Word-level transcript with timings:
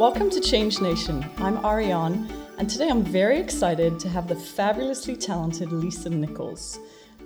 Welcome 0.00 0.30
to 0.30 0.40
Change 0.40 0.80
Nation. 0.80 1.22
I'm 1.36 1.62
Ariane, 1.62 2.26
and 2.56 2.70
today 2.70 2.88
I'm 2.88 3.02
very 3.02 3.38
excited 3.38 4.00
to 4.00 4.08
have 4.08 4.28
the 4.28 4.34
fabulously 4.34 5.14
talented 5.14 5.72
Lisa 5.72 6.08
Nichols. 6.08 6.78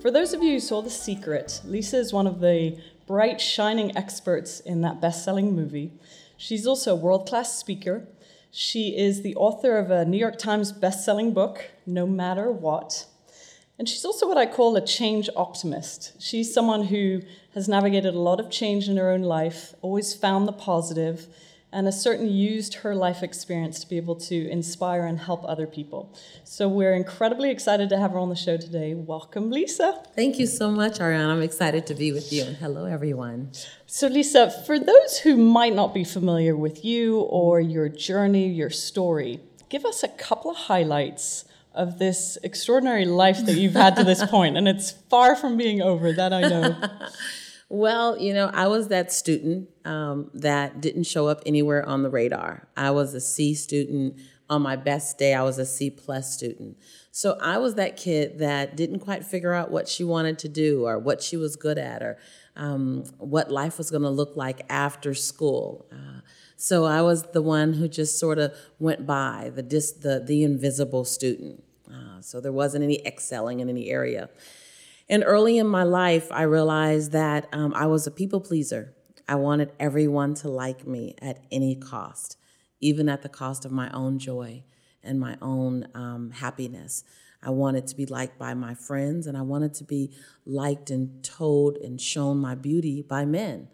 For 0.03 0.11
those 0.11 0.33
of 0.33 0.43
you 0.43 0.55
who 0.55 0.59
saw 0.59 0.83
The 0.83 0.91
Secret, 0.91 1.61
Lisa 1.65 1.99
is 1.99 2.13
one 2.13 2.27
of 2.27 2.41
the 2.41 2.77
bright, 3.07 3.41
shining 3.41 3.97
experts 3.97 4.59
in 4.59 4.81
that 4.81 5.01
best 5.01 5.25
selling 5.25 5.55
movie. 5.55 5.93
She's 6.37 6.67
also 6.67 6.95
a 6.95 6.99
world 6.99 7.29
class 7.29 7.57
speaker. 7.57 8.09
She 8.51 8.99
is 8.99 9.23
the 9.23 9.37
author 9.37 9.79
of 9.79 9.93
a 9.93 10.05
New 10.05 10.19
York 10.19 10.37
Times 10.37 10.73
best 10.73 11.05
selling 11.05 11.33
book, 11.33 11.71
No 11.87 12.09
Matter 12.09 12.51
What. 12.51 13.07
And 13.79 13.89
she's 13.89 14.05
also 14.05 14.27
what 14.27 14.37
I 14.37 14.47
call 14.47 14.75
a 14.75 14.85
change 14.85 15.31
optimist. 15.37 16.21
She's 16.21 16.53
someone 16.53 16.87
who 16.87 17.21
has 17.55 17.69
navigated 17.69 18.17
a 18.17 18.21
lot 18.21 18.41
of 18.41 18.51
change 18.51 18.89
in 18.89 18.97
her 18.97 19.11
own 19.11 19.23
life, 19.23 19.77
always 19.81 20.13
found 20.13 20.49
the 20.49 20.53
positive, 20.53 21.29
and 21.75 21.89
has 21.89 22.01
certainly 22.01 22.31
used 22.31 22.75
her 22.75 22.95
life 22.95 23.23
experience 23.23 23.81
to 23.81 23.89
be 23.89 23.97
able 23.97 24.15
to 24.15 24.49
inspire 24.49 25.05
and 25.05 25.19
help 25.19 25.45
other 25.45 25.67
people. 25.67 26.15
So 26.45 26.69
we're 26.69 26.95
incredibly 26.95 27.51
excited 27.51 27.89
to 27.89 27.99
have 27.99 28.13
her 28.13 28.19
on 28.19 28.29
the 28.29 28.37
show 28.37 28.57
today. 28.57 28.95
Welcome, 28.95 29.51
Lisa. 29.51 30.01
Thank 30.15 30.39
you 30.39 30.47
so 30.47 30.71
much, 30.71 31.01
Ariane. 31.01 31.29
I'm 31.29 31.43
excited 31.43 31.85
to 31.89 31.95
be 31.95 32.13
with 32.13 32.33
you, 32.33 32.45
and 32.45 32.57
hello, 32.57 32.85
everyone. 32.85 33.51
So, 33.87 34.07
Lisa, 34.07 34.53
for 34.65 34.79
those 34.79 35.19
who 35.19 35.37
might 35.37 35.75
not 35.75 35.93
be 35.93 36.05
familiar 36.05 36.57
with 36.57 36.85
you 36.85 37.21
or 37.23 37.61
your 37.61 37.89
journey, 37.89 38.49
your 38.49 38.71
story, 38.71 39.41
give 39.69 39.85
us 39.85 40.05
a 40.05 40.09
couple 40.09 40.53
of 40.53 40.57
highlights 40.57 41.45
of 41.75 41.99
this 41.99 42.39
extraordinary 42.45 43.05
life 43.05 43.45
that 43.47 43.57
you've 43.57 43.75
had 43.75 43.97
to 43.97 44.05
this 44.05 44.25
point, 44.31 44.57
and 44.57 44.69
it's 44.69 44.93
far 45.11 45.35
from 45.35 45.57
being 45.57 45.83
over, 45.83 46.13
that 46.13 46.33
I 46.33 46.43
know. 46.43 46.77
Well, 47.75 48.17
you 48.17 48.33
know, 48.33 48.53
I 48.55 48.69
was 48.69 48.87
that 48.89 49.13
student 49.13 49.69
um, 49.85 50.31
that 50.33 50.81
didn't 50.81 51.09
show 51.09 51.27
up 51.27 51.43
anywhere 51.45 51.85
on 51.85 52.05
the 52.05 52.09
radar. 52.09 52.69
I 52.77 52.93
was 52.93 53.15
a 53.15 53.21
C 53.21 53.53
student. 53.53 54.17
On 54.49 54.63
my 54.63 54.77
best 54.77 55.19
day, 55.19 55.35
I 55.35 55.43
was 55.43 55.59
a 55.59 55.67
C 55.67 55.91
plus 55.91 56.33
student. 56.33 56.77
So 57.11 57.37
I 57.41 57.59
was 57.59 57.75
that 57.75 57.97
kid 57.97 58.39
that 58.39 58.77
didn't 58.77 59.01
quite 59.01 59.25
figure 59.25 59.53
out 59.53 59.73
what 59.73 59.89
she 59.89 60.05
wanted 60.05 60.39
to 60.41 60.49
do 60.49 60.87
or 60.87 61.01
what 61.01 61.21
she 61.21 61.37
was 61.37 61.57
good 61.57 61.77
at 61.77 62.01
or 62.01 62.17
um, 62.55 63.07
what 63.19 63.51
life 63.51 63.77
was 63.77 63.91
going 63.91 64.03
to 64.03 64.11
look 64.11 64.37
like 64.37 64.65
after 64.69 65.13
school. 65.13 65.89
Uh, 65.91 66.21
so 66.57 66.85
I 66.85 67.03
was 67.03 67.25
the 67.33 67.43
one 67.43 67.73
who 67.73 67.89
just 67.89 68.21
sort 68.21 68.39
of 68.39 68.55
went 68.79 69.05
by 69.05 69.51
the 69.53 69.65
dis- 69.65 69.91
the 69.91 70.21
the 70.25 70.45
invisible 70.45 71.05
student. 71.05 71.65
Uh, 71.93 72.21
so 72.21 72.41
there 72.41 72.53
wasn't 72.53 72.85
any 72.85 73.05
excelling 73.05 73.59
in 73.59 73.69
any 73.69 73.91
area. 73.91 74.29
And 75.09 75.23
early 75.27 75.59
in 75.59 75.67
my 75.67 75.83
life, 75.83 76.29
I 76.31 76.43
realized 76.43 77.13
that 77.13 77.49
um, 77.53 77.75
I 77.75 77.87
was 77.87 78.07
a 78.07 78.11
people 78.11 78.41
pleaser. 78.41 78.95
I 79.29 79.37
wanted 79.37 79.73
everyone 79.79 80.35
to 80.37 80.49
like 80.49 80.87
me 80.87 81.15
at 81.21 81.45
any 81.51 81.77
cost, 81.77 82.37
even 82.81 83.09
at 83.09 83.23
the 83.23 83.29
cost 83.29 83.65
of 83.65 83.73
my 83.73 83.91
own 83.91 84.19
joy 84.19 84.65
and 85.03 85.21
my 85.21 85.37
own 85.43 85.89
um, 85.95 86.31
happiness. 86.31 87.05
I 87.43 87.51
wanted 87.51 87.87
to 87.89 87.97
be 87.97 88.07
liked 88.07 88.39
by 88.39 88.55
my 88.55 88.75
friends, 88.75 89.27
and 89.27 89.37
I 89.37 89.43
wanted 89.43 89.75
to 89.75 89.85
be 89.85 90.13
liked 90.47 90.91
and 90.91 91.23
told 91.23 91.77
and 91.77 92.01
shown 92.01 92.39
my 92.39 92.55
beauty 92.55 93.03
by 93.03 93.27
men. 93.27 93.69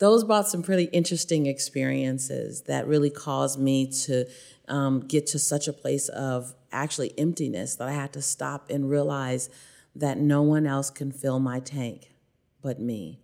Those 0.00 0.24
brought 0.24 0.48
some 0.48 0.62
pretty 0.62 0.84
interesting 0.84 1.46
experiences 1.46 2.62
that 2.62 2.86
really 2.86 3.10
caused 3.10 3.58
me 3.58 3.90
to 4.02 4.26
um, 4.68 5.00
get 5.00 5.26
to 5.28 5.38
such 5.38 5.68
a 5.68 5.72
place 5.72 6.08
of 6.10 6.54
actually 6.72 7.18
emptiness 7.18 7.76
that 7.76 7.88
I 7.88 7.92
had 7.92 8.12
to 8.14 8.22
stop 8.22 8.70
and 8.70 8.90
realize 8.90 9.48
that 9.94 10.18
no 10.18 10.42
one 10.42 10.66
else 10.66 10.90
can 10.90 11.12
fill 11.12 11.38
my 11.38 11.60
tank 11.60 12.10
but 12.62 12.80
me. 12.80 13.20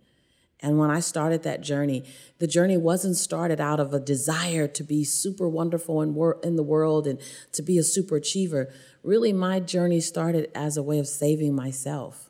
And 0.61 0.77
when 0.77 0.91
I 0.91 0.99
started 0.99 1.41
that 1.43 1.61
journey, 1.61 2.03
the 2.37 2.45
journey 2.45 2.77
wasn't 2.77 3.17
started 3.17 3.59
out 3.59 3.79
of 3.79 3.93
a 3.93 3.99
desire 3.99 4.67
to 4.67 4.83
be 4.83 5.03
super 5.03 5.49
wonderful 5.49 6.01
in, 6.03 6.13
wor- 6.13 6.39
in 6.43 6.55
the 6.55 6.63
world 6.63 7.07
and 7.07 7.19
to 7.53 7.63
be 7.63 7.79
a 7.79 7.83
super 7.83 8.17
achiever. 8.17 8.71
Really, 9.03 9.33
my 9.33 9.59
journey 9.59 9.99
started 9.99 10.51
as 10.53 10.77
a 10.77 10.83
way 10.83 10.99
of 10.99 11.07
saving 11.07 11.55
myself. 11.55 12.29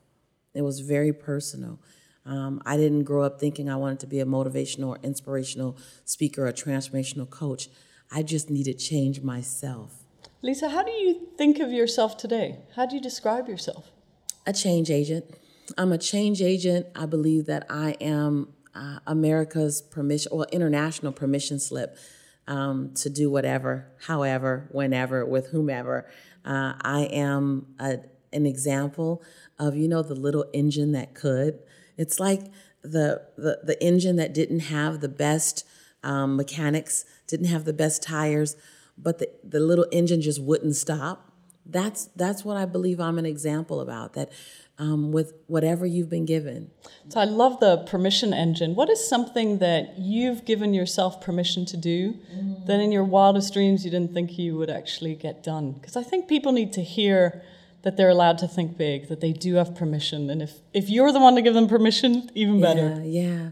It 0.53 0.61
was 0.61 0.79
very 0.79 1.11
personal. 1.11 1.79
Um, 2.25 2.61
I 2.65 2.77
didn't 2.77 3.03
grow 3.03 3.23
up 3.23 3.39
thinking 3.39 3.69
I 3.69 3.75
wanted 3.75 3.99
to 4.01 4.07
be 4.07 4.21
a 4.21 4.25
motivational 4.25 4.87
or 4.89 4.99
inspirational 5.03 5.77
speaker 6.05 6.47
or 6.47 6.53
transformational 6.53 7.29
coach. 7.29 7.67
I 8.11 8.23
just 8.23 8.49
needed 8.49 8.79
to 8.79 8.85
change 8.85 9.21
myself. 9.21 10.03
Lisa, 10.41 10.69
how 10.69 10.83
do 10.83 10.91
you 10.91 11.27
think 11.37 11.59
of 11.59 11.71
yourself 11.71 12.17
today? 12.17 12.59
How 12.75 12.85
do 12.85 12.95
you 12.95 13.01
describe 13.01 13.47
yourself? 13.47 13.91
A 14.45 14.53
change 14.53 14.89
agent. 14.89 15.25
I'm 15.77 15.91
a 15.91 15.97
change 15.97 16.41
agent. 16.41 16.87
I 16.95 17.05
believe 17.05 17.45
that 17.45 17.65
I 17.69 17.91
am 18.01 18.53
uh, 18.75 18.99
America's 19.05 19.81
permission 19.81 20.31
or 20.31 20.45
international 20.51 21.11
permission 21.11 21.59
slip 21.59 21.97
um, 22.47 22.93
to 22.95 23.09
do 23.09 23.29
whatever, 23.29 23.87
however, 24.05 24.67
whenever, 24.71 25.25
with 25.25 25.47
whomever. 25.47 26.09
Uh, 26.43 26.73
I 26.81 27.01
am 27.11 27.67
a, 27.79 27.99
an 28.33 28.45
example 28.45 29.23
of 29.59 29.75
you 29.75 29.87
know 29.87 30.01
the 30.01 30.15
little 30.15 30.45
engine 30.53 30.91
that 30.93 31.13
could. 31.13 31.59
It's 31.97 32.19
like 32.19 32.41
the 32.81 33.21
the, 33.37 33.59
the 33.63 33.81
engine 33.83 34.15
that 34.15 34.33
didn't 34.33 34.61
have 34.61 35.01
the 35.01 35.09
best 35.09 35.65
um, 36.03 36.35
mechanics, 36.35 37.05
didn't 37.27 37.47
have 37.47 37.65
the 37.65 37.73
best 37.73 38.01
tires, 38.01 38.55
but 38.97 39.19
the, 39.19 39.29
the 39.43 39.59
little 39.59 39.85
engine 39.91 40.21
just 40.21 40.41
wouldn't 40.41 40.75
stop 40.75 41.30
that's 41.65 42.05
that's 42.15 42.43
what 42.43 42.57
I 42.57 42.65
believe 42.65 42.99
I'm 42.99 43.17
an 43.17 43.25
example 43.25 43.81
about. 43.81 44.13
That 44.13 44.31
um, 44.81 45.11
with 45.11 45.33
whatever 45.45 45.85
you've 45.85 46.09
been 46.09 46.25
given. 46.25 46.71
So 47.09 47.19
I 47.19 47.25
love 47.25 47.59
the 47.59 47.77
permission 47.85 48.33
engine. 48.33 48.73
What 48.73 48.89
is 48.89 49.07
something 49.07 49.59
that 49.59 49.99
you've 49.99 50.43
given 50.43 50.73
yourself 50.73 51.21
permission 51.21 51.65
to 51.67 51.77
do 51.77 52.13
mm. 52.33 52.65
that 52.65 52.79
in 52.79 52.91
your 52.91 53.03
wildest 53.03 53.53
dreams 53.53 53.85
you 53.85 53.91
didn't 53.91 54.13
think 54.13 54.39
you 54.39 54.57
would 54.57 54.71
actually 54.71 55.13
get 55.15 55.43
done? 55.43 55.73
Because 55.73 55.95
I 55.95 56.01
think 56.01 56.27
people 56.27 56.51
need 56.51 56.73
to 56.73 56.81
hear 56.81 57.43
that 57.83 57.95
they're 57.95 58.09
allowed 58.09 58.39
to 58.39 58.47
think 58.47 58.75
big, 58.75 59.07
that 59.09 59.21
they 59.21 59.33
do 59.33 59.55
have 59.55 59.75
permission, 59.75 60.29
and 60.29 60.41
if 60.41 60.59
if 60.73 60.89
you're 60.89 61.11
the 61.11 61.19
one 61.19 61.35
to 61.35 61.41
give 61.41 61.53
them 61.53 61.67
permission, 61.67 62.29
even 62.33 62.59
better. 62.61 63.01
Yeah, 63.03 63.21
yeah. 63.21 63.49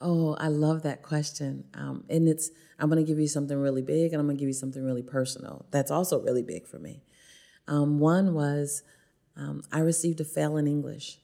Oh, 0.00 0.34
I 0.34 0.48
love 0.48 0.82
that 0.82 1.02
question. 1.02 1.64
Um, 1.74 2.04
and 2.08 2.28
it's 2.28 2.50
I'm 2.78 2.88
going 2.88 3.04
to 3.04 3.08
give 3.08 3.20
you 3.20 3.28
something 3.28 3.58
really 3.58 3.82
big, 3.82 4.12
and 4.12 4.20
I'm 4.20 4.26
going 4.26 4.36
to 4.36 4.40
give 4.40 4.48
you 4.48 4.54
something 4.54 4.84
really 4.84 5.02
personal. 5.02 5.66
That's 5.70 5.90
also 5.90 6.20
really 6.20 6.42
big 6.42 6.66
for 6.66 6.78
me. 6.78 7.02
Um, 7.70 8.00
one 8.00 8.34
was 8.34 8.82
um, 9.36 9.62
I 9.72 9.78
received 9.78 10.20
a 10.20 10.24
fail 10.24 10.56
in 10.56 10.66
English, 10.66 11.18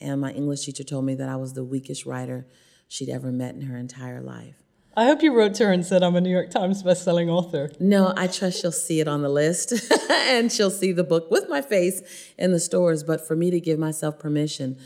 and 0.00 0.20
my 0.20 0.30
English 0.30 0.64
teacher 0.64 0.84
told 0.84 1.04
me 1.04 1.14
that 1.16 1.28
I 1.28 1.36
was 1.36 1.52
the 1.52 1.64
weakest 1.64 2.06
writer 2.06 2.46
she'd 2.86 3.10
ever 3.10 3.32
met 3.32 3.56
in 3.56 3.62
her 3.62 3.76
entire 3.76 4.22
life. 4.22 4.54
I 4.96 5.04
hope 5.04 5.22
you 5.22 5.34
wrote 5.34 5.54
to 5.54 5.66
her 5.66 5.72
and 5.72 5.84
said, 5.84 6.02
I'm 6.02 6.16
a 6.16 6.20
New 6.20 6.30
York 6.30 6.50
Times 6.50 6.82
bestselling 6.82 7.28
author. 7.28 7.70
No, 7.78 8.14
I 8.16 8.26
trust 8.26 8.60
she'll 8.60 8.72
see 8.72 9.00
it 9.00 9.06
on 9.06 9.22
the 9.22 9.28
list 9.28 9.72
and 10.10 10.50
she'll 10.50 10.70
see 10.70 10.92
the 10.92 11.04
book 11.04 11.30
with 11.30 11.48
my 11.48 11.62
face 11.62 12.02
in 12.36 12.52
the 12.52 12.58
stores. 12.58 13.04
But 13.04 13.26
for 13.26 13.36
me 13.36 13.50
to 13.50 13.60
give 13.60 13.78
myself 13.78 14.18
permission 14.18 14.76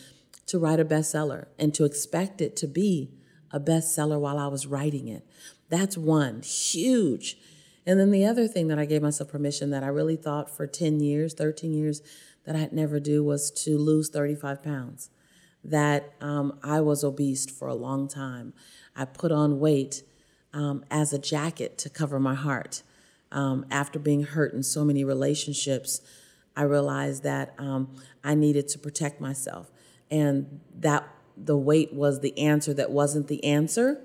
to 0.46 0.58
write 0.58 0.80
a 0.80 0.84
bestseller 0.84 1.46
and 1.58 1.72
to 1.74 1.84
expect 1.84 2.42
it 2.42 2.56
to 2.56 2.66
be 2.66 3.14
a 3.52 3.60
bestseller 3.60 4.20
while 4.20 4.38
I 4.38 4.48
was 4.48 4.66
writing 4.66 5.08
it, 5.08 5.26
that's 5.70 5.96
one 5.96 6.42
huge 6.42 7.38
and 7.86 7.98
then 7.98 8.10
the 8.10 8.24
other 8.24 8.46
thing 8.46 8.68
that 8.68 8.78
I 8.78 8.84
gave 8.84 9.02
myself 9.02 9.30
permission 9.30 9.70
that 9.70 9.82
I 9.82 9.88
really 9.88 10.16
thought 10.16 10.48
for 10.48 10.66
10 10.66 11.00
years, 11.00 11.34
13 11.34 11.72
years, 11.72 12.02
that 12.44 12.56
I'd 12.56 12.72
never 12.72 13.00
do 13.00 13.22
was 13.24 13.50
to 13.64 13.76
lose 13.78 14.08
35 14.08 14.62
pounds. 14.62 15.10
That 15.64 16.12
um, 16.20 16.58
I 16.62 16.80
was 16.80 17.04
obese 17.04 17.46
for 17.50 17.68
a 17.68 17.74
long 17.74 18.08
time. 18.08 18.52
I 18.96 19.04
put 19.04 19.32
on 19.32 19.60
weight 19.60 20.02
um, 20.52 20.84
as 20.90 21.12
a 21.12 21.18
jacket 21.18 21.78
to 21.78 21.90
cover 21.90 22.18
my 22.18 22.34
heart. 22.34 22.82
Um, 23.30 23.64
after 23.70 23.98
being 23.98 24.24
hurt 24.24 24.52
in 24.52 24.62
so 24.62 24.84
many 24.84 25.04
relationships, 25.04 26.00
I 26.56 26.62
realized 26.62 27.22
that 27.22 27.54
um, 27.58 27.96
I 28.22 28.34
needed 28.34 28.68
to 28.68 28.78
protect 28.78 29.20
myself. 29.20 29.70
And 30.10 30.60
that 30.78 31.08
the 31.36 31.56
weight 31.56 31.94
was 31.94 32.20
the 32.20 32.36
answer 32.38 32.74
that 32.74 32.90
wasn't 32.90 33.28
the 33.28 33.42
answer 33.44 34.00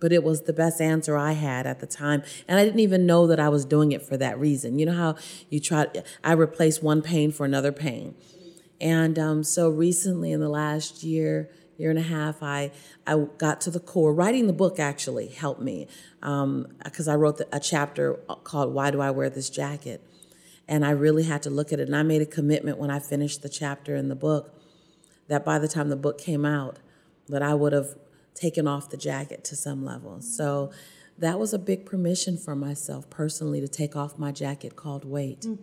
but 0.00 0.12
it 0.12 0.24
was 0.24 0.42
the 0.42 0.52
best 0.52 0.80
answer 0.80 1.16
I 1.16 1.32
had 1.32 1.66
at 1.66 1.80
the 1.80 1.86
time. 1.86 2.22
And 2.48 2.58
I 2.58 2.64
didn't 2.64 2.80
even 2.80 3.06
know 3.06 3.26
that 3.26 3.38
I 3.38 3.48
was 3.48 3.64
doing 3.64 3.92
it 3.92 4.02
for 4.02 4.16
that 4.16 4.38
reason. 4.40 4.78
You 4.78 4.86
know 4.86 4.94
how 4.94 5.16
you 5.50 5.60
try, 5.60 5.86
I 6.24 6.32
replaced 6.32 6.82
one 6.82 7.02
pain 7.02 7.30
for 7.30 7.44
another 7.44 7.70
pain. 7.70 8.14
And 8.80 9.18
um, 9.18 9.44
so 9.44 9.68
recently, 9.68 10.32
in 10.32 10.40
the 10.40 10.48
last 10.48 11.02
year, 11.02 11.50
year 11.76 11.90
and 11.90 11.98
a 11.98 12.02
half, 12.02 12.42
I, 12.42 12.72
I 13.06 13.26
got 13.36 13.60
to 13.62 13.70
the 13.70 13.80
core. 13.80 14.14
Writing 14.14 14.46
the 14.46 14.54
book 14.54 14.78
actually 14.78 15.28
helped 15.28 15.60
me 15.60 15.86
because 16.20 17.08
um, 17.08 17.12
I 17.12 17.14
wrote 17.14 17.40
a 17.52 17.60
chapter 17.60 18.14
called 18.44 18.72
Why 18.72 18.90
Do 18.90 19.00
I 19.00 19.10
Wear 19.10 19.28
This 19.28 19.50
Jacket? 19.50 20.02
And 20.66 20.84
I 20.84 20.90
really 20.90 21.24
had 21.24 21.42
to 21.42 21.50
look 21.50 21.72
at 21.72 21.80
it. 21.80 21.88
And 21.88 21.96
I 21.96 22.02
made 22.02 22.22
a 22.22 22.26
commitment 22.26 22.78
when 22.78 22.90
I 22.90 23.00
finished 23.00 23.42
the 23.42 23.48
chapter 23.48 23.96
in 23.96 24.08
the 24.08 24.14
book 24.14 24.54
that 25.28 25.44
by 25.44 25.58
the 25.58 25.68
time 25.68 25.90
the 25.90 25.96
book 25.96 26.18
came 26.18 26.46
out, 26.46 26.78
that 27.28 27.42
I 27.42 27.54
would 27.54 27.72
have 27.72 27.96
taken 28.34 28.66
off 28.66 28.90
the 28.90 28.96
jacket 28.96 29.44
to 29.44 29.56
some 29.56 29.84
level. 29.84 30.20
So 30.20 30.70
that 31.18 31.38
was 31.38 31.52
a 31.52 31.58
big 31.58 31.84
permission 31.84 32.38
for 32.38 32.56
myself 32.56 33.08
personally 33.10 33.60
to 33.60 33.68
take 33.68 33.94
off 33.94 34.18
my 34.18 34.32
jacket 34.32 34.76
called 34.76 35.04
weight. 35.04 35.42
Mm. 35.42 35.58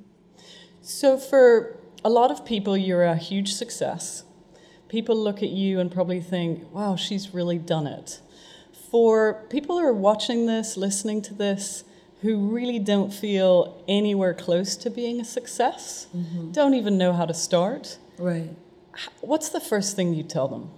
So 0.82 1.18
for 1.18 1.78
a 2.06 2.10
lot 2.10 2.32
of 2.32 2.46
people, 2.46 2.78
you're 2.78 3.04
a 3.04 3.18
huge 3.18 3.54
success. 3.54 4.24
People 4.88 5.18
look 5.18 5.44
at 5.44 5.50
you 5.50 5.80
and 5.80 5.92
probably 5.92 6.22
think, 6.22 6.72
wow, 6.72 6.96
she's 6.96 7.34
really 7.34 7.58
done 7.58 7.88
it. 7.88 8.22
For 8.90 9.46
people 9.50 9.80
who 9.80 9.86
are 9.86 9.94
watching 9.94 10.46
this, 10.46 10.78
listening 10.78 11.22
to 11.24 11.34
this, 11.34 11.84
who 12.22 12.48
really 12.48 12.80
don't 12.80 13.14
feel 13.14 13.84
anywhere 13.88 14.34
close 14.34 14.76
to 14.78 14.90
being 14.90 15.20
a 15.20 15.26
success, 15.26 16.08
mm-hmm. 16.16 16.52
don't 16.52 16.74
even 16.74 16.98
know 16.98 17.14
how 17.14 17.26
to 17.26 17.34
start. 17.34 17.98
Right. 18.18 18.56
What's 19.22 19.50
the 19.50 19.60
first 19.60 19.96
thing 19.96 20.14
you 20.14 20.24
tell 20.24 20.48
them? 20.48 20.72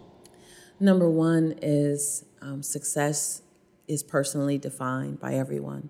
Number 0.79 1.09
one 1.09 1.55
is 1.61 2.23
um, 2.41 2.63
success 2.63 3.41
is 3.87 4.01
personally 4.01 4.57
defined 4.57 5.19
by 5.19 5.33
everyone. 5.33 5.89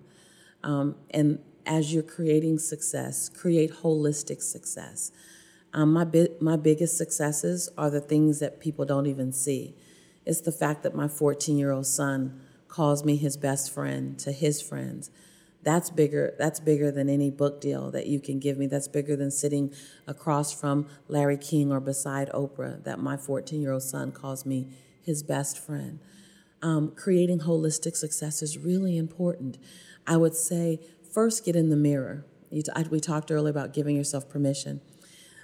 Um, 0.64 0.96
and 1.10 1.38
as 1.64 1.94
you're 1.94 2.02
creating 2.02 2.58
success, 2.58 3.28
create 3.28 3.72
holistic 3.72 4.42
success. 4.42 5.12
Um, 5.72 5.92
my, 5.92 6.04
bi- 6.04 6.30
my 6.40 6.56
biggest 6.56 6.98
successes 6.98 7.68
are 7.78 7.90
the 7.90 8.00
things 8.00 8.40
that 8.40 8.58
people 8.58 8.84
don't 8.84 9.06
even 9.06 9.32
see. 9.32 9.76
It's 10.26 10.40
the 10.40 10.52
fact 10.52 10.82
that 10.82 10.94
my 10.94 11.06
14 11.06 11.56
year 11.56 11.70
old 11.70 11.86
son 11.86 12.40
calls 12.66 13.04
me 13.04 13.16
his 13.16 13.36
best 13.36 13.72
friend 13.72 14.18
to 14.18 14.32
his 14.32 14.60
friends. 14.60 15.10
That's 15.62 15.90
bigger, 15.90 16.34
that's 16.38 16.58
bigger 16.58 16.90
than 16.90 17.08
any 17.10 17.30
book 17.30 17.60
deal 17.60 17.90
that 17.90 18.06
you 18.06 18.18
can 18.18 18.38
give 18.38 18.56
me. 18.56 18.66
That's 18.66 18.88
bigger 18.88 19.14
than 19.14 19.30
sitting 19.30 19.74
across 20.06 20.58
from 20.58 20.86
Larry 21.06 21.36
King 21.36 21.70
or 21.70 21.80
beside 21.80 22.30
Oprah, 22.30 22.82
that 22.84 22.98
my 22.98 23.16
14 23.16 23.60
year 23.60 23.72
old 23.72 23.82
son 23.82 24.10
calls 24.10 24.46
me 24.46 24.68
his 25.02 25.22
best 25.22 25.58
friend. 25.58 25.98
Um, 26.62 26.92
creating 26.94 27.40
holistic 27.40 27.96
success 27.96 28.42
is 28.42 28.56
really 28.58 28.96
important. 28.96 29.58
I 30.06 30.16
would 30.16 30.34
say 30.34 30.80
first 31.12 31.44
get 31.44 31.56
in 31.56 31.68
the 31.68 31.76
mirror. 31.76 32.24
we 32.90 33.00
talked 33.00 33.30
earlier 33.30 33.50
about 33.50 33.74
giving 33.74 33.96
yourself 33.96 34.28
permission. 34.28 34.80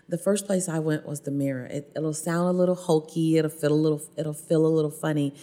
The 0.09 0.19
first 0.19 0.47
place 0.47 0.69
I 0.69 0.79
went 0.79 1.07
was 1.07 1.23
the 1.23 1.31
mirror. 1.31 1.67
It, 1.67 1.93
it'll 1.97 2.15
sound 2.15 2.49
a 2.49 2.53
little 2.53 2.75
hokey. 2.75 3.39
It'll 3.39 3.51
feel 3.51 3.73
a 3.73 3.75
little. 3.75 4.03
It'll 4.17 4.33
feel 4.33 4.65
a 4.65 4.69
little 4.69 4.91
funny, 4.91 5.35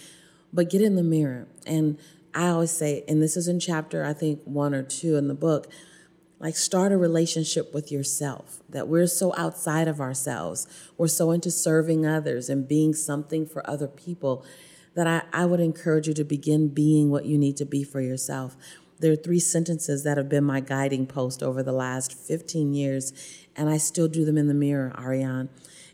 but 0.53 0.69
get 0.69 0.81
in 0.81 0.95
the 0.95 1.03
mirror. 1.03 1.47
And 1.67 1.97
I 2.33 2.49
always 2.49 2.71
say, 2.71 3.03
and 3.07 3.21
this 3.21 3.37
is 3.37 3.47
in 3.47 3.59
chapter 3.59 4.03
I 4.03 4.13
think 4.13 4.41
one 4.43 4.73
or 4.73 4.83
two 4.83 5.15
in 5.15 5.27
the 5.27 5.33
book, 5.33 5.71
like 6.39 6.55
start 6.55 6.91
a 6.91 6.97
relationship 6.97 7.73
with 7.73 7.91
yourself. 7.91 8.61
That 8.69 8.87
we're 8.87 9.07
so 9.07 9.33
outside 9.37 9.87
of 9.87 10.01
ourselves. 10.01 10.67
We're 10.97 11.07
so 11.07 11.31
into 11.31 11.51
serving 11.51 12.05
others 12.05 12.49
and 12.49 12.67
being 12.67 12.93
something 12.93 13.45
for 13.45 13.67
other 13.69 13.87
people 13.87 14.45
that 14.95 15.07
I, 15.07 15.23
I 15.31 15.45
would 15.45 15.59
encourage 15.59 16.07
you 16.07 16.13
to 16.15 16.23
begin 16.23 16.67
being 16.67 17.09
what 17.09 17.25
you 17.25 17.37
need 17.37 17.57
to 17.57 17.65
be 17.65 17.83
for 17.83 18.01
yourself. 18.01 18.55
There 18.99 19.11
are 19.11 19.17
three 19.17 19.39
sentences 19.39 20.03
that 20.03 20.17
have 20.17 20.29
been 20.29 20.43
my 20.43 20.59
guiding 20.59 21.07
post 21.07 21.41
over 21.41 21.63
the 21.63 21.71
last 21.71 22.13
15 22.13 22.73
years, 22.73 23.11
and 23.55 23.69
I 23.69 23.77
still 23.77 24.07
do 24.07 24.23
them 24.23 24.37
in 24.37 24.47
the 24.47 24.53
mirror, 24.53 24.93
Ariane. 24.97 25.49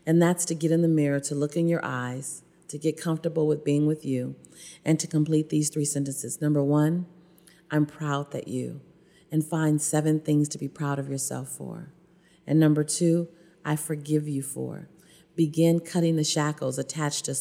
And 0.06 0.20
that's 0.20 0.44
to 0.46 0.54
get 0.54 0.70
in 0.70 0.82
the 0.82 0.88
mirror, 0.88 1.20
to 1.20 1.34
look 1.34 1.56
in 1.56 1.66
your 1.66 1.80
eyes, 1.82 2.42
to 2.70 2.78
get 2.78 3.00
comfortable 3.00 3.46
with 3.46 3.64
being 3.64 3.86
with 3.86 4.04
you, 4.04 4.34
and 4.84 4.98
to 4.98 5.06
complete 5.06 5.48
these 5.48 5.68
three 5.68 5.84
sentences. 5.84 6.40
Number 6.40 6.62
one, 6.62 7.06
I'm 7.70 7.86
proud 7.86 8.32
that 8.32 8.48
you, 8.48 8.80
and 9.30 9.44
find 9.44 9.80
seven 9.80 10.20
things 10.20 10.48
to 10.50 10.58
be 10.58 10.68
proud 10.68 10.98
of 10.98 11.08
yourself 11.08 11.48
for. 11.48 11.92
And 12.46 12.58
number 12.58 12.82
two, 12.82 13.28
I 13.64 13.76
forgive 13.76 14.28
you 14.28 14.42
for. 14.42 14.88
Begin 15.36 15.80
cutting 15.80 16.16
the 16.16 16.24
shackles 16.24 16.78
attached 16.78 17.26
to 17.26 17.36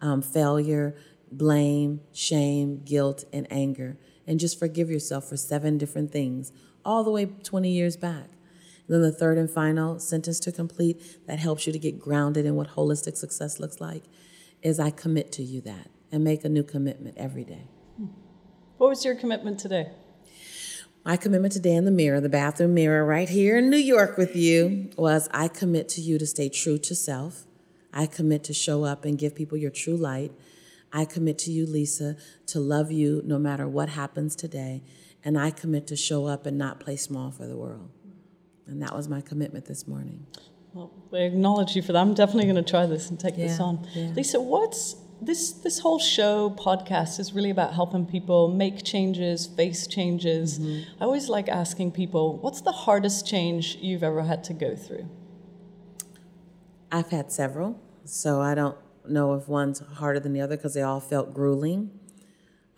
um, 0.00 0.22
failure, 0.22 0.96
blame, 1.30 2.00
shame, 2.12 2.82
guilt, 2.84 3.24
and 3.32 3.46
anger 3.50 3.96
and 4.30 4.38
just 4.38 4.60
forgive 4.60 4.88
yourself 4.88 5.28
for 5.28 5.36
seven 5.36 5.76
different 5.76 6.12
things, 6.12 6.52
all 6.84 7.02
the 7.02 7.10
way 7.10 7.26
20 7.26 7.68
years 7.68 7.96
back. 7.96 8.28
And 8.86 8.94
then 8.94 9.02
the 9.02 9.10
third 9.10 9.38
and 9.38 9.50
final 9.50 9.98
sentence 9.98 10.38
to 10.40 10.52
complete 10.52 11.26
that 11.26 11.40
helps 11.40 11.66
you 11.66 11.72
to 11.72 11.80
get 11.80 11.98
grounded 11.98 12.46
in 12.46 12.54
what 12.54 12.68
holistic 12.68 13.16
success 13.16 13.58
looks 13.58 13.80
like 13.80 14.04
is 14.62 14.78
I 14.78 14.90
commit 14.90 15.32
to 15.32 15.42
you 15.42 15.60
that 15.62 15.90
and 16.12 16.24
make 16.24 16.44
a 16.44 16.48
new 16.48 16.62
commitment 16.62 17.16
every 17.16 17.44
day. 17.44 17.64
What 18.78 18.88
was 18.88 19.04
your 19.04 19.14
commitment 19.14 19.58
today? 19.58 19.90
My 21.04 21.16
commitment 21.16 21.52
today 21.52 21.74
in 21.74 21.86
the 21.86 21.90
mirror, 21.90 22.20
the 22.20 22.28
bathroom 22.28 22.74
mirror 22.74 23.04
right 23.04 23.28
here 23.28 23.56
in 23.56 23.70
New 23.70 23.78
York 23.78 24.18
with 24.18 24.36
you, 24.36 24.90
was 24.96 25.28
I 25.32 25.48
commit 25.48 25.88
to 25.90 26.00
you 26.00 26.18
to 26.18 26.26
stay 26.26 26.48
true 26.48 26.78
to 26.78 26.94
self. 26.94 27.46
I 27.92 28.06
commit 28.06 28.44
to 28.44 28.54
show 28.54 28.84
up 28.84 29.04
and 29.04 29.18
give 29.18 29.34
people 29.34 29.56
your 29.56 29.70
true 29.70 29.96
light. 29.96 30.32
I 30.92 31.04
commit 31.04 31.38
to 31.40 31.50
you, 31.50 31.66
Lisa, 31.66 32.16
to 32.46 32.60
love 32.60 32.92
you 32.92 33.22
no 33.24 33.38
matter 33.38 33.66
what 33.66 33.90
happens 33.90 34.36
today. 34.36 34.82
And 35.24 35.38
I 35.38 35.50
commit 35.50 35.86
to 35.88 35.96
show 35.96 36.26
up 36.26 36.44
and 36.44 36.58
not 36.58 36.80
play 36.80 36.96
small 36.96 37.30
for 37.30 37.46
the 37.46 37.56
world. 37.56 37.90
And 38.66 38.82
that 38.82 38.94
was 38.94 39.08
my 39.08 39.20
commitment 39.20 39.66
this 39.66 39.88
morning. 39.88 40.26
Well, 40.72 40.92
I 41.12 41.18
acknowledge 41.18 41.74
you 41.74 41.82
for 41.82 41.92
that. 41.92 41.98
I'm 41.98 42.14
definitely 42.14 42.44
going 42.44 42.62
to 42.64 42.70
try 42.70 42.86
this 42.86 43.10
and 43.10 43.18
take 43.18 43.36
yeah, 43.36 43.48
this 43.48 43.60
on. 43.60 43.86
Yeah. 43.94 44.10
Lisa, 44.10 44.40
what's 44.40 44.96
this 45.22 45.52
this 45.52 45.78
whole 45.80 45.98
show 45.98 46.50
podcast 46.50 47.20
is 47.20 47.32
really 47.32 47.50
about 47.50 47.74
helping 47.74 48.06
people 48.06 48.48
make 48.48 48.82
changes, 48.84 49.46
face 49.46 49.86
changes. 49.86 50.58
Mm-hmm. 50.58 51.02
I 51.02 51.04
always 51.04 51.28
like 51.28 51.48
asking 51.48 51.92
people, 51.92 52.38
what's 52.38 52.60
the 52.60 52.72
hardest 52.72 53.26
change 53.26 53.76
you've 53.80 54.02
ever 54.02 54.22
had 54.22 54.44
to 54.44 54.52
go 54.52 54.76
through? 54.76 55.08
I've 56.92 57.10
had 57.10 57.30
several, 57.30 57.80
so 58.04 58.40
I 58.40 58.54
don't 58.54 58.76
know 59.06 59.34
if 59.34 59.48
one's 59.48 59.80
harder 59.80 60.20
than 60.20 60.32
the 60.32 60.40
other 60.40 60.56
because 60.56 60.74
they 60.74 60.82
all 60.82 61.00
felt 61.00 61.34
grueling. 61.34 61.90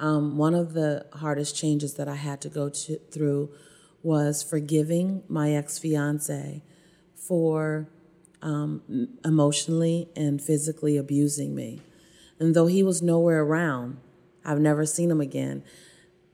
Um, 0.00 0.36
one 0.36 0.54
of 0.54 0.72
the 0.72 1.06
hardest 1.12 1.56
changes 1.56 1.94
that 1.94 2.08
I 2.08 2.16
had 2.16 2.40
to 2.42 2.48
go 2.48 2.68
to, 2.68 2.98
through 3.12 3.54
was 4.02 4.42
forgiving 4.42 5.22
my 5.28 5.52
ex 5.52 5.78
fiance 5.78 6.62
for 7.26 7.88
um, 8.42 8.82
emotionally 9.24 10.08
and 10.16 10.42
physically 10.42 10.96
abusing 10.96 11.54
me. 11.54 11.80
And 12.38 12.54
though 12.54 12.66
he 12.66 12.82
was 12.82 13.00
nowhere 13.00 13.42
around, 13.42 13.98
I've 14.44 14.60
never 14.60 14.84
seen 14.84 15.10
him 15.10 15.20
again, 15.20 15.62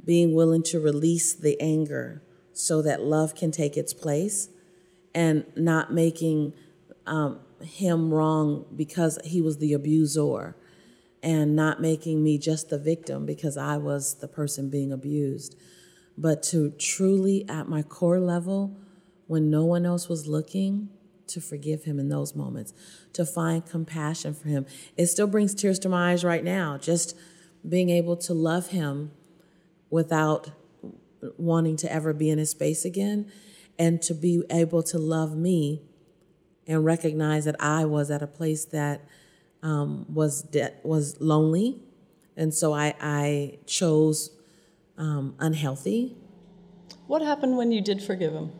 being 0.04 0.34
willing 0.34 0.62
to 0.64 0.80
release 0.80 1.34
the 1.34 1.60
anger 1.60 2.22
so 2.52 2.80
that 2.82 3.02
love 3.02 3.34
can 3.34 3.50
take 3.50 3.76
its 3.76 3.92
place 3.92 4.48
and 5.14 5.44
not 5.54 5.92
making 5.92 6.54
um, 7.06 7.40
him 7.62 8.12
wrong 8.12 8.64
because 8.74 9.18
he 9.24 9.42
was 9.42 9.58
the 9.58 9.72
abuser 9.72 10.56
and 11.22 11.54
not 11.54 11.80
making 11.80 12.22
me 12.22 12.38
just 12.38 12.70
the 12.70 12.78
victim 12.78 13.26
because 13.26 13.56
I 13.56 13.76
was 13.76 14.14
the 14.14 14.28
person 14.28 14.70
being 14.70 14.92
abused. 14.92 15.56
But 16.16 16.42
to 16.44 16.70
truly, 16.70 17.48
at 17.48 17.68
my 17.68 17.82
core 17.82 18.20
level, 18.20 18.76
when 19.28 19.48
no 19.48 19.64
one 19.64 19.86
else 19.86 20.08
was 20.08 20.26
looking, 20.26 20.88
to 21.28 21.40
forgive 21.40 21.84
him 21.84 22.00
in 22.00 22.08
those 22.08 22.34
moments, 22.34 22.72
to 23.12 23.24
find 23.24 23.64
compassion 23.64 24.34
for 24.34 24.48
him. 24.48 24.66
It 24.96 25.06
still 25.06 25.26
brings 25.26 25.54
tears 25.54 25.78
to 25.80 25.88
my 25.88 26.12
eyes 26.12 26.24
right 26.24 26.42
now, 26.42 26.78
just 26.78 27.16
being 27.68 27.90
able 27.90 28.16
to 28.16 28.34
love 28.34 28.68
him 28.68 29.12
without 29.90 30.50
wanting 31.36 31.76
to 31.76 31.92
ever 31.92 32.12
be 32.12 32.30
in 32.30 32.38
his 32.38 32.50
space 32.50 32.84
again, 32.84 33.30
and 33.78 34.00
to 34.02 34.14
be 34.14 34.42
able 34.50 34.82
to 34.82 34.98
love 34.98 35.36
me 35.36 35.82
and 36.66 36.84
recognize 36.84 37.44
that 37.44 37.56
I 37.60 37.84
was 37.84 38.10
at 38.10 38.22
a 38.22 38.26
place 38.26 38.64
that 38.66 39.02
um, 39.62 40.06
was 40.12 40.42
de- 40.42 40.72
was 40.82 41.20
lonely, 41.20 41.82
and 42.36 42.54
so 42.54 42.72
I 42.72 42.94
I 43.00 43.58
chose 43.66 44.30
um, 44.96 45.34
unhealthy. 45.38 46.16
What 47.06 47.22
happened 47.22 47.56
when 47.56 47.72
you 47.72 47.80
did 47.80 48.02
forgive 48.02 48.32
him? 48.32 48.52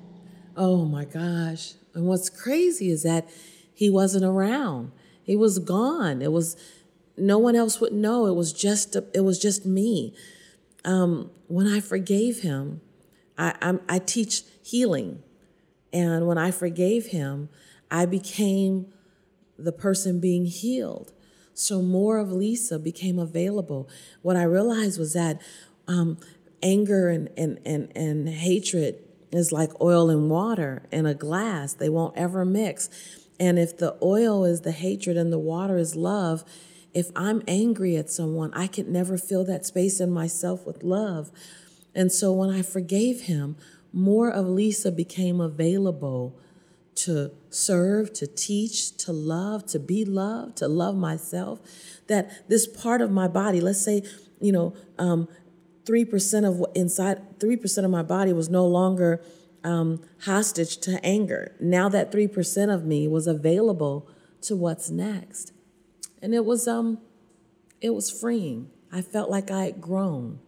Oh 0.59 0.85
my 0.85 1.05
gosh! 1.05 1.75
And 1.95 2.07
what's 2.07 2.29
crazy 2.29 2.91
is 2.91 3.05
that 3.05 3.29
he 3.73 3.89
wasn't 3.89 4.25
around. 4.25 4.91
He 5.23 5.37
was 5.37 5.61
gone. 5.61 6.21
It 6.21 6.33
was 6.33 6.57
no 7.17 7.39
one 7.39 7.55
else 7.55 7.81
would 7.81 7.93
know. 7.93 8.27
It 8.27 8.35
was 8.35 8.53
just 8.53 8.97
it 9.15 9.25
was 9.25 9.39
just 9.39 9.65
me. 9.65 10.15
Um, 10.85 11.31
when 11.47 11.69
I 11.69 11.79
forgave 11.79 12.41
him, 12.41 12.81
I, 13.39 13.55
I 13.63 13.79
I 13.89 13.99
teach 14.01 14.43
healing, 14.61 15.23
and 15.93 16.27
when 16.27 16.39
I 16.39 16.51
forgave 16.51 17.07
him, 17.07 17.51
I 17.89 18.05
became 18.05 18.93
the 19.57 19.73
person 19.73 20.19
being 20.19 20.47
healed. 20.47 21.13
So 21.55 21.83
more 21.83 22.19
of 22.19 22.33
Lisa 22.33 22.81
became 22.81 23.21
available. 23.21 23.89
What 24.23 24.35
I 24.35 24.43
realized 24.43 24.99
was 24.99 25.13
that 25.13 25.41
um, 25.87 26.19
anger 26.63 27.09
and, 27.09 27.31
and, 27.37 27.59
and, 27.65 27.91
and 27.97 28.29
hatred 28.29 29.08
is 29.31 29.53
like 29.53 29.71
oil 29.81 30.11
and 30.11 30.31
water 30.31 30.83
in 30.91 31.07
a 31.07 31.15
glass, 31.15 31.75
they 31.75 31.89
won't 31.89 32.17
ever 32.17 32.45
mix. 32.45 32.89
And 33.41 33.59
if 33.59 33.77
the 33.77 33.97
oil 34.03 34.45
is 34.45 34.63
the 34.63 34.73
hatred 34.73 35.17
and 35.17 35.33
the 35.33 35.39
water 35.39 35.77
is 35.77 35.95
love, 35.95 36.45
if 36.95 37.11
I'm 37.15 37.43
angry 37.47 37.97
at 37.97 38.11
someone, 38.11 38.53
I 38.55 38.67
can 38.67 38.93
never 38.93 39.19
fill 39.19 39.45
that 39.45 39.67
space 39.67 40.01
in 40.01 40.11
myself 40.11 40.67
with 40.67 40.83
love. 40.83 41.31
And 41.95 42.11
so 42.11 42.33
when 42.33 42.51
I 42.51 42.63
forgave 42.63 43.23
him, 43.23 43.57
more 43.93 44.31
of 44.31 44.47
Lisa 44.47 44.91
became 44.91 45.41
available 45.41 46.39
to 46.97 47.31
serve, 47.51 48.13
to 48.15 48.27
teach, 48.27 48.97
to 48.97 49.13
love, 49.13 49.65
to 49.67 49.79
be 49.79 50.05
loved, 50.05 50.57
to 50.57 50.67
love 50.67 50.97
myself, 50.97 51.61
that 52.09 52.49
this 52.49 52.67
part 52.67 53.01
of 53.01 53.11
my 53.11 53.29
body, 53.29 53.61
let's 53.61 53.81
say, 53.81 54.03
you 54.41 54.51
know, 54.51 54.75
um, 54.99 55.29
3% 55.89 56.47
of 56.47 56.57
what 56.57 56.77
inside, 56.77 57.39
3% 57.39 57.85
of 57.85 57.91
my 57.91 58.03
body 58.03 58.33
was 58.33 58.49
no 58.51 58.67
longer 58.67 59.23
um, 59.65 60.03
hostage 60.23 60.77
to 60.79 61.05
anger. 61.05 61.55
Now 61.61 61.89
that 61.89 62.13
3% 62.13 62.75
of 62.75 62.85
me 62.85 63.09
was 63.09 63.27
available 63.27 64.09
to 64.43 64.55
what's 64.55 64.91
next. 64.91 65.53
And 66.21 66.35
it 66.35 66.45
was, 66.45 66.69
um, 66.69 66.99
it 67.81 67.91
was 67.91 68.11
freeing. 68.11 68.71
I 68.93 69.03
felt 69.03 69.31
like 69.31 69.51
I 69.51 69.65
had 69.65 69.81
grown. 69.81 70.41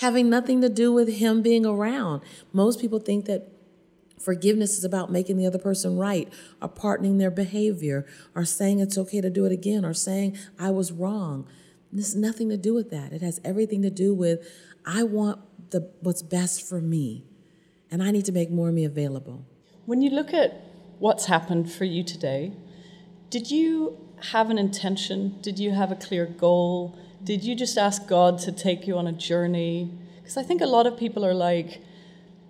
Having 0.00 0.30
nothing 0.30 0.60
to 0.62 0.68
do 0.68 0.92
with 0.92 1.08
him 1.08 1.42
being 1.42 1.66
around. 1.66 2.22
Most 2.52 2.80
people 2.80 2.98
think 2.98 3.26
that 3.26 3.48
forgiveness 4.18 4.78
is 4.78 4.84
about 4.84 5.12
making 5.12 5.36
the 5.36 5.46
other 5.46 5.58
person 5.58 5.96
right 5.96 6.32
or 6.60 6.68
pardoning 6.68 7.18
their 7.18 7.30
behavior 7.30 8.06
or 8.34 8.44
saying 8.44 8.80
it's 8.80 8.98
okay 8.98 9.20
to 9.20 9.30
do 9.30 9.44
it 9.44 9.52
again 9.52 9.84
or 9.84 9.94
saying 9.94 10.36
I 10.58 10.70
was 10.70 10.90
wrong. 10.90 11.46
This 11.94 12.12
has 12.12 12.16
nothing 12.16 12.48
to 12.48 12.56
do 12.56 12.74
with 12.74 12.90
that. 12.90 13.12
It 13.12 13.22
has 13.22 13.40
everything 13.44 13.82
to 13.82 13.90
do 13.90 14.12
with 14.12 14.46
I 14.84 15.04
want 15.04 15.40
the 15.70 15.90
what's 16.00 16.22
best 16.22 16.68
for 16.68 16.80
me 16.80 17.24
and 17.90 18.02
I 18.02 18.10
need 18.10 18.24
to 18.24 18.32
make 18.32 18.50
more 18.50 18.68
of 18.68 18.74
me 18.74 18.84
available. 18.84 19.46
When 19.86 20.02
you 20.02 20.10
look 20.10 20.34
at 20.34 20.64
what's 20.98 21.26
happened 21.26 21.70
for 21.70 21.84
you 21.84 22.02
today, 22.02 22.52
did 23.30 23.50
you 23.50 23.98
have 24.32 24.50
an 24.50 24.58
intention? 24.58 25.38
Did 25.40 25.58
you 25.58 25.70
have 25.70 25.92
a 25.92 25.96
clear 25.96 26.26
goal? 26.26 26.98
Did 27.22 27.44
you 27.44 27.54
just 27.54 27.78
ask 27.78 28.06
God 28.08 28.38
to 28.40 28.52
take 28.52 28.86
you 28.86 28.98
on 28.98 29.06
a 29.06 29.12
journey? 29.12 29.92
Because 30.16 30.36
I 30.36 30.42
think 30.42 30.60
a 30.60 30.66
lot 30.66 30.86
of 30.86 30.98
people 30.98 31.24
are 31.24 31.34
like, 31.34 31.82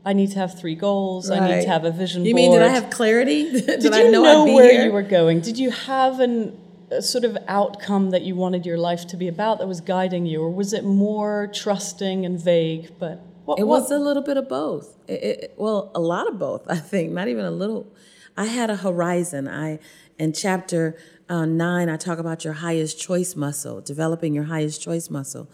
I 0.04 0.12
need 0.12 0.30
to 0.32 0.38
have 0.38 0.58
three 0.58 0.74
goals. 0.74 1.30
Right. 1.30 1.40
I 1.40 1.56
need 1.56 1.62
to 1.62 1.68
have 1.68 1.84
a 1.84 1.90
vision 1.90 2.24
you 2.24 2.34
board. 2.34 2.42
mean 2.42 2.52
did 2.52 2.62
I 2.62 2.68
have 2.68 2.90
clarity? 2.90 3.50
did, 3.60 3.80
did 3.80 3.92
I 3.92 4.02
know, 4.04 4.22
know 4.22 4.44
where 4.44 4.70
here? 4.70 4.86
you 4.86 4.92
were 4.92 5.02
going? 5.02 5.40
Did 5.40 5.58
you 5.58 5.70
have 5.70 6.20
an, 6.20 6.58
a 6.90 7.02
sort 7.02 7.24
of 7.24 7.36
outcome 7.48 8.10
that 8.10 8.22
you 8.22 8.34
wanted 8.34 8.66
your 8.66 8.78
life 8.78 9.06
to 9.08 9.16
be 9.16 9.28
about 9.28 9.58
that 9.58 9.66
was 9.66 9.80
guiding 9.80 10.26
you, 10.26 10.42
or 10.42 10.50
was 10.50 10.72
it 10.72 10.84
more 10.84 11.50
trusting 11.52 12.24
and 12.24 12.40
vague? 12.40 12.92
But 12.98 13.20
what, 13.44 13.58
it 13.58 13.66
was 13.66 13.90
a 13.90 13.98
little 13.98 14.22
bit 14.22 14.36
of 14.36 14.48
both. 14.48 14.96
It, 15.06 15.22
it, 15.22 15.54
well, 15.56 15.90
a 15.94 16.00
lot 16.00 16.28
of 16.28 16.38
both. 16.38 16.66
I 16.70 16.76
think 16.76 17.12
not 17.12 17.28
even 17.28 17.44
a 17.44 17.50
little. 17.50 17.92
I 18.36 18.46
had 18.46 18.70
a 18.70 18.76
horizon. 18.76 19.48
I 19.48 19.78
in 20.18 20.32
chapter 20.32 20.96
uh, 21.28 21.44
nine, 21.44 21.88
I 21.88 21.96
talk 21.96 22.18
about 22.18 22.44
your 22.44 22.54
highest 22.54 23.00
choice 23.00 23.34
muscle, 23.34 23.80
developing 23.80 24.34
your 24.34 24.44
highest 24.44 24.82
choice 24.82 25.10
muscle, 25.10 25.50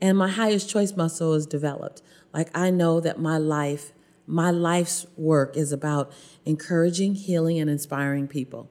and 0.00 0.16
my 0.16 0.28
highest 0.28 0.70
choice 0.70 0.96
muscle 0.96 1.34
is 1.34 1.46
developed. 1.46 2.02
Like 2.32 2.56
I 2.56 2.70
know 2.70 3.00
that 3.00 3.18
my 3.18 3.38
life, 3.38 3.92
my 4.26 4.50
life's 4.50 5.06
work 5.16 5.56
is 5.56 5.72
about 5.72 6.12
encouraging, 6.44 7.14
healing, 7.14 7.58
and 7.58 7.68
inspiring 7.68 8.28
people. 8.28 8.70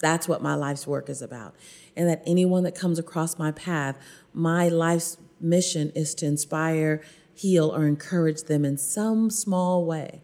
That's 0.00 0.28
what 0.28 0.42
my 0.42 0.54
life's 0.54 0.86
work 0.86 1.08
is 1.08 1.22
about. 1.22 1.54
And 1.96 2.08
that 2.08 2.22
anyone 2.26 2.64
that 2.64 2.74
comes 2.74 2.98
across 2.98 3.38
my 3.38 3.52
path, 3.52 3.96
my 4.32 4.68
life's 4.68 5.18
mission 5.40 5.90
is 5.94 6.14
to 6.16 6.26
inspire, 6.26 7.02
heal, 7.34 7.74
or 7.74 7.86
encourage 7.86 8.42
them 8.44 8.64
in 8.64 8.76
some 8.76 9.30
small 9.30 9.84
way. 9.84 10.20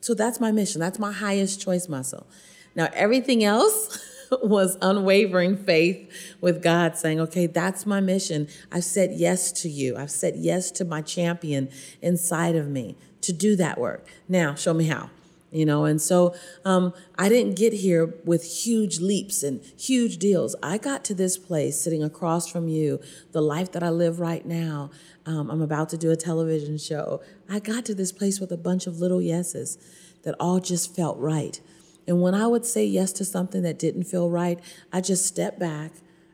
So 0.00 0.14
that's 0.14 0.40
my 0.40 0.50
mission. 0.50 0.80
That's 0.80 0.98
my 0.98 1.12
highest 1.12 1.60
choice 1.60 1.88
muscle. 1.88 2.26
Now, 2.74 2.88
everything 2.92 3.44
else 3.44 3.98
was 4.42 4.76
unwavering 4.80 5.56
faith 5.56 6.10
with 6.40 6.62
God 6.62 6.96
saying, 6.96 7.20
okay, 7.20 7.46
that's 7.46 7.86
my 7.86 8.00
mission. 8.00 8.48
I've 8.70 8.84
said 8.84 9.12
yes 9.12 9.52
to 9.62 9.68
you. 9.68 9.96
I've 9.96 10.10
said 10.10 10.34
yes 10.36 10.70
to 10.72 10.84
my 10.84 11.02
champion 11.02 11.68
inside 12.00 12.56
of 12.56 12.68
me 12.68 12.96
to 13.20 13.32
do 13.32 13.56
that 13.56 13.78
work. 13.78 14.06
Now, 14.28 14.54
show 14.54 14.74
me 14.74 14.86
how 14.86 15.10
you 15.52 15.66
know? 15.66 15.84
And 15.84 16.00
so 16.00 16.34
um, 16.64 16.92
i 17.16 17.28
didn't 17.28 17.54
get 17.56 17.72
here 17.72 18.14
with 18.24 18.64
huge 18.64 18.98
leaps 18.98 19.42
and 19.42 19.62
huge 19.78 20.16
deals. 20.16 20.56
I 20.62 20.78
got 20.78 21.04
to 21.04 21.14
this 21.14 21.38
place 21.38 21.80
sitting 21.80 22.02
across 22.02 22.48
from 22.48 22.68
you 22.68 23.00
the 23.32 23.42
life 23.42 23.70
that 23.72 23.82
i 23.82 23.90
live 23.90 24.18
right 24.18 24.44
now. 24.44 24.90
Um, 25.26 25.50
i'm 25.50 25.62
about 25.62 25.90
to 25.90 25.98
do 25.98 26.10
a 26.10 26.16
television 26.16 26.78
show. 26.78 27.22
I 27.48 27.60
got 27.60 27.84
to 27.86 27.94
this 27.94 28.10
place 28.10 28.40
with 28.40 28.50
a 28.50 28.56
bunch 28.56 28.86
of 28.86 28.98
little 28.98 29.22
yeses 29.22 29.78
that 30.24 30.34
all 30.40 30.60
just 30.60 30.96
felt 30.96 31.18
right. 31.18 31.60
And 32.08 32.20
when 32.20 32.34
i 32.34 32.46
would 32.46 32.66
say 32.66 32.84
yes 32.84 33.12
to 33.12 33.24
something 33.24 33.62
that 33.62 33.78
didn't 33.78 34.04
feel 34.04 34.28
right 34.30 34.58
i 34.92 35.00
just 35.00 35.26
step 35.26 35.58
back. 35.58 35.92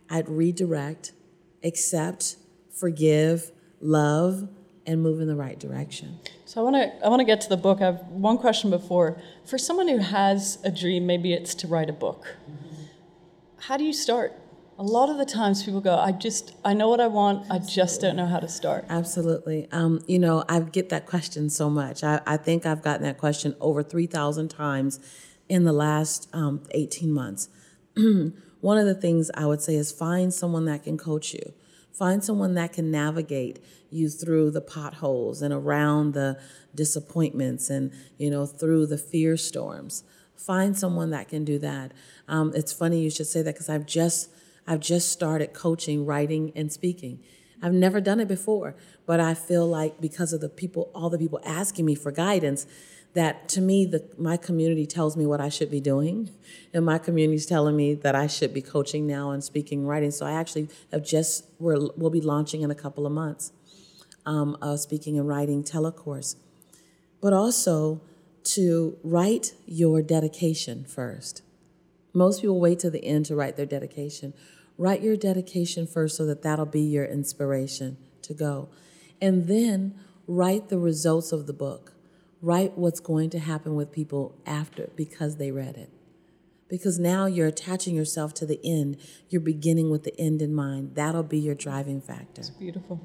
I'd 0.08 0.28
redirect 0.28 1.12
accept 1.62 2.36
forgive 2.72 3.50
love 3.80 4.48
and 4.86 5.02
move 5.02 5.20
in 5.20 5.26
the 5.28 5.36
right 5.36 5.58
direction 5.58 6.18
so 6.48 6.62
I 6.62 6.64
want 6.64 6.76
to 6.76 7.04
I 7.04 7.10
want 7.10 7.20
to 7.20 7.26
get 7.26 7.42
to 7.42 7.48
the 7.50 7.58
book. 7.58 7.82
I 7.82 7.84
have 7.84 8.00
one 8.08 8.38
question 8.38 8.70
before. 8.70 9.20
For 9.44 9.58
someone 9.58 9.86
who 9.86 9.98
has 9.98 10.58
a 10.64 10.70
dream, 10.70 11.06
maybe 11.06 11.34
it's 11.34 11.54
to 11.56 11.66
write 11.66 11.90
a 11.90 11.92
book. 11.92 12.24
Mm-hmm. 12.50 12.84
How 13.58 13.76
do 13.76 13.84
you 13.84 13.92
start? 13.92 14.32
A 14.78 14.82
lot 14.82 15.10
of 15.10 15.18
the 15.18 15.26
times 15.26 15.62
people 15.62 15.82
go, 15.82 15.94
I 15.94 16.10
just 16.12 16.54
I 16.64 16.72
know 16.72 16.88
what 16.88 17.00
I 17.00 17.06
want, 17.06 17.50
I 17.50 17.58
just 17.58 18.00
don't 18.00 18.16
know 18.16 18.24
how 18.24 18.40
to 18.40 18.48
start. 18.48 18.86
Absolutely. 18.88 19.68
Um, 19.72 20.02
you 20.06 20.18
know, 20.18 20.42
I 20.48 20.60
get 20.60 20.88
that 20.88 21.04
question 21.04 21.50
so 21.50 21.68
much. 21.68 22.02
I, 22.02 22.22
I 22.26 22.38
think 22.38 22.64
I've 22.64 22.80
gotten 22.80 23.02
that 23.02 23.18
question 23.18 23.54
over 23.60 23.82
three 23.82 24.06
thousand 24.06 24.48
times 24.48 25.00
in 25.50 25.64
the 25.64 25.74
last 25.74 26.30
um, 26.32 26.62
eighteen 26.70 27.12
months. 27.12 27.50
one 27.94 28.78
of 28.78 28.86
the 28.86 28.94
things 28.94 29.30
I 29.34 29.44
would 29.44 29.60
say 29.60 29.74
is 29.74 29.92
find 29.92 30.32
someone 30.32 30.64
that 30.64 30.84
can 30.84 30.96
coach 30.96 31.34
you. 31.34 31.52
Find 31.98 32.22
someone 32.22 32.54
that 32.54 32.72
can 32.72 32.92
navigate 32.92 33.58
you 33.90 34.08
through 34.08 34.52
the 34.52 34.60
potholes 34.60 35.42
and 35.42 35.52
around 35.52 36.14
the 36.14 36.38
disappointments 36.72 37.70
and, 37.70 37.92
you 38.18 38.30
know, 38.30 38.46
through 38.46 38.86
the 38.86 38.98
fear 38.98 39.36
storms. 39.36 40.04
Find 40.36 40.78
someone 40.78 41.10
that 41.10 41.28
can 41.28 41.44
do 41.44 41.58
that. 41.58 41.90
Um, 42.28 42.52
it's 42.54 42.72
funny 42.72 43.00
you 43.00 43.10
should 43.10 43.26
say 43.26 43.42
that 43.42 43.54
because 43.54 43.68
I've 43.68 43.86
just 43.86 44.30
I've 44.64 44.80
just 44.80 45.10
started 45.10 45.54
coaching, 45.54 46.06
writing, 46.06 46.52
and 46.54 46.72
speaking. 46.72 47.20
I've 47.60 47.72
never 47.72 48.00
done 48.00 48.20
it 48.20 48.28
before, 48.28 48.76
but 49.04 49.18
I 49.18 49.34
feel 49.34 49.66
like 49.66 50.00
because 50.00 50.32
of 50.32 50.40
the 50.40 50.48
people, 50.48 50.90
all 50.94 51.10
the 51.10 51.18
people 51.18 51.40
asking 51.44 51.84
me 51.84 51.96
for 51.96 52.12
guidance, 52.12 52.66
that 53.14 53.48
to 53.48 53.60
me, 53.60 53.86
the, 53.86 54.04
my 54.18 54.36
community 54.36 54.86
tells 54.86 55.16
me 55.16 55.26
what 55.26 55.40
I 55.40 55.48
should 55.48 55.70
be 55.70 55.80
doing, 55.80 56.30
and 56.72 56.84
my 56.84 56.98
community 56.98 57.36
is 57.36 57.46
telling 57.46 57.76
me 57.76 57.94
that 57.94 58.14
I 58.14 58.26
should 58.26 58.52
be 58.52 58.62
coaching 58.62 59.06
now 59.06 59.30
and 59.30 59.42
speaking, 59.42 59.86
writing. 59.86 60.10
So 60.10 60.26
I 60.26 60.32
actually 60.32 60.68
have 60.92 61.04
just 61.04 61.44
we're, 61.58 61.88
we'll 61.96 62.10
be 62.10 62.20
launching 62.20 62.62
in 62.62 62.70
a 62.70 62.74
couple 62.74 63.06
of 63.06 63.12
months, 63.12 63.52
um, 64.26 64.56
a 64.60 64.76
speaking 64.76 65.18
and 65.18 65.26
writing 65.26 65.64
telecourse, 65.64 66.36
but 67.20 67.32
also 67.32 68.02
to 68.44 68.96
write 69.02 69.54
your 69.66 70.02
dedication 70.02 70.84
first. 70.84 71.42
Most 72.14 72.40
people 72.40 72.60
wait 72.60 72.78
to 72.80 72.90
the 72.90 73.04
end 73.04 73.26
to 73.26 73.34
write 73.34 73.56
their 73.56 73.66
dedication. 73.66 74.32
Write 74.76 75.02
your 75.02 75.16
dedication 75.16 75.86
first 75.86 76.16
so 76.16 76.24
that 76.26 76.42
that'll 76.42 76.66
be 76.66 76.80
your 76.80 77.04
inspiration 77.04 77.96
to 78.22 78.34
go, 78.34 78.68
and 79.20 79.48
then 79.48 79.94
write 80.26 80.68
the 80.68 80.78
results 80.78 81.32
of 81.32 81.46
the 81.46 81.52
book 81.52 81.94
write 82.40 82.76
what's 82.78 83.00
going 83.00 83.30
to 83.30 83.38
happen 83.38 83.74
with 83.74 83.90
people 83.92 84.40
after 84.46 84.90
because 84.96 85.36
they 85.36 85.50
read 85.50 85.76
it. 85.76 85.90
Because 86.68 86.98
now 86.98 87.24
you're 87.24 87.46
attaching 87.46 87.94
yourself 87.94 88.34
to 88.34 88.46
the 88.46 88.60
end. 88.62 88.98
You're 89.30 89.40
beginning 89.40 89.90
with 89.90 90.04
the 90.04 90.18
end 90.20 90.42
in 90.42 90.54
mind. 90.54 90.96
That'll 90.96 91.22
be 91.22 91.38
your 91.38 91.54
driving 91.54 92.02
factor. 92.02 92.42
That's 92.42 92.50
beautiful. 92.50 93.00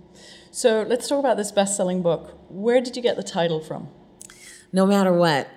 So 0.51 0.83
let's 0.83 1.07
talk 1.07 1.19
about 1.19 1.37
this 1.37 1.51
best 1.51 1.77
selling 1.77 2.01
book. 2.01 2.37
Where 2.49 2.81
did 2.81 2.97
you 2.97 3.01
get 3.01 3.15
the 3.15 3.23
title 3.23 3.61
from? 3.61 3.87
No 4.73 4.85
matter 4.85 5.13
what. 5.13 5.47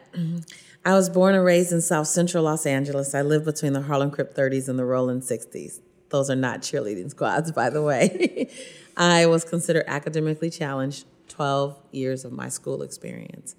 I 0.85 0.95
was 0.95 1.11
born 1.11 1.35
and 1.35 1.45
raised 1.45 1.73
in 1.73 1.81
South 1.81 2.07
Central 2.07 2.45
Los 2.45 2.65
Angeles. 2.65 3.13
I 3.13 3.23
lived 3.23 3.45
between 3.45 3.73
the 3.73 3.83
Harlem 3.83 4.13
Crip 4.13 4.37
30s 4.37 4.69
and 4.69 4.79
the 4.79 4.85
Rolling 4.85 5.21
60s. 5.21 5.81
Those 6.11 6.31
are 6.31 6.37
not 6.37 6.61
cheerleading 6.61 7.11
squads, 7.11 7.51
by 7.51 7.71
the 7.71 7.83
way. 7.83 8.49
I 8.97 9.27
was 9.27 9.45
considered 9.45 9.85
academically 9.89 10.49
challenged 10.49 11.07
12 11.29 11.77
years 11.91 12.25
of 12.25 12.31
my 12.31 12.49
school 12.49 12.83
experience. 12.83 13.57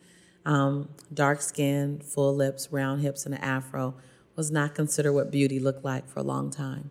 Um, 0.47 0.87
dark 1.13 1.41
skin, 1.41 1.99
full 1.99 2.33
lips, 2.33 2.69
round 2.71 3.01
hips, 3.01 3.25
and 3.25 3.35
an 3.35 3.41
afro 3.41 3.95
was 4.37 4.49
not 4.49 4.75
considered 4.75 5.11
what 5.11 5.29
beauty 5.29 5.59
looked 5.59 5.83
like 5.83 6.07
for 6.07 6.21
a 6.21 6.23
long 6.23 6.49
time. 6.49 6.89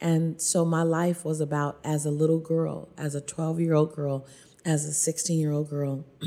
And 0.00 0.40
so 0.40 0.64
my 0.64 0.84
life 0.84 1.24
was 1.24 1.40
about 1.40 1.80
as 1.82 2.06
a 2.06 2.10
little 2.12 2.38
girl, 2.38 2.88
as 2.96 3.16
a 3.16 3.20
12 3.20 3.58
year 3.58 3.74
old 3.74 3.96
girl, 3.96 4.24
as 4.64 4.84
a 4.84 4.92
16 4.92 5.40
year 5.40 5.50
old 5.50 5.68
girl, 5.68 6.04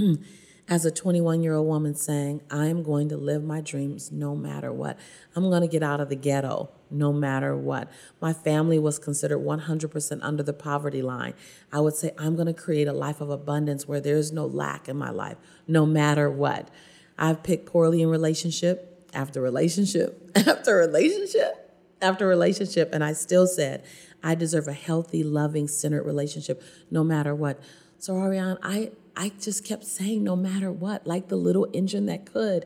as 0.72 0.86
a 0.86 0.90
21 0.90 1.44
year 1.44 1.54
old 1.54 1.68
woman 1.68 1.94
saying, 1.94 2.40
I 2.50 2.68
am 2.68 2.82
going 2.82 3.10
to 3.10 3.18
live 3.18 3.44
my 3.44 3.60
dreams 3.60 4.10
no 4.10 4.38
matter 4.38 4.72
what. 4.72 4.98
I'm 5.36 5.50
going 5.50 5.64
to 5.64 5.68
get 5.68 5.84
out 5.84 6.00
of 6.00 6.08
the 6.08 6.16
ghetto 6.16 6.70
no 6.90 7.12
matter 7.12 7.58
what. 7.58 7.92
My 8.22 8.32
family 8.32 8.80
was 8.80 8.98
considered 8.98 9.40
100% 9.40 10.20
under 10.22 10.42
the 10.42 10.54
poverty 10.54 11.02
line. 11.02 11.34
I 11.74 11.82
would 11.82 11.96
say, 11.96 12.14
I'm 12.18 12.36
going 12.36 12.48
to 12.48 12.54
create 12.54 12.88
a 12.88 12.94
life 12.94 13.20
of 13.20 13.30
abundance 13.30 13.86
where 13.86 14.00
there 14.00 14.16
is 14.16 14.32
no 14.32 14.46
lack 14.46 14.88
in 14.88 14.98
my 14.98 15.10
life, 15.10 15.36
no 15.68 15.86
matter 15.86 16.32
what. 16.32 16.70
I've 17.18 17.44
picked 17.44 17.66
poorly 17.66 18.02
in 18.02 18.08
relationship 18.08 19.10
after 19.14 19.42
relationship 19.42 20.32
after 20.38 20.78
relationship 20.78 21.62
after 22.02 22.26
relationship, 22.26 22.90
and 22.94 23.04
I 23.04 23.14
still 23.14 23.46
said, 23.46 23.84
I 24.24 24.36
deserve 24.36 24.68
a 24.68 24.74
healthy, 24.74 25.24
loving, 25.24 25.68
centered 25.68 26.04
relationship 26.04 26.64
no 26.90 27.04
matter 27.04 27.36
what. 27.36 27.60
So, 28.00 28.18
Ariane, 28.18 28.58
I, 28.64 28.92
I 29.16 29.32
just 29.40 29.66
kept 29.66 29.86
saying, 29.86 30.24
no 30.24 30.36
matter 30.36 30.72
what, 30.72 31.06
like 31.06 31.28
the 31.28 31.36
little 31.36 31.68
engine 31.74 32.06
that 32.08 32.26
could. 32.26 32.66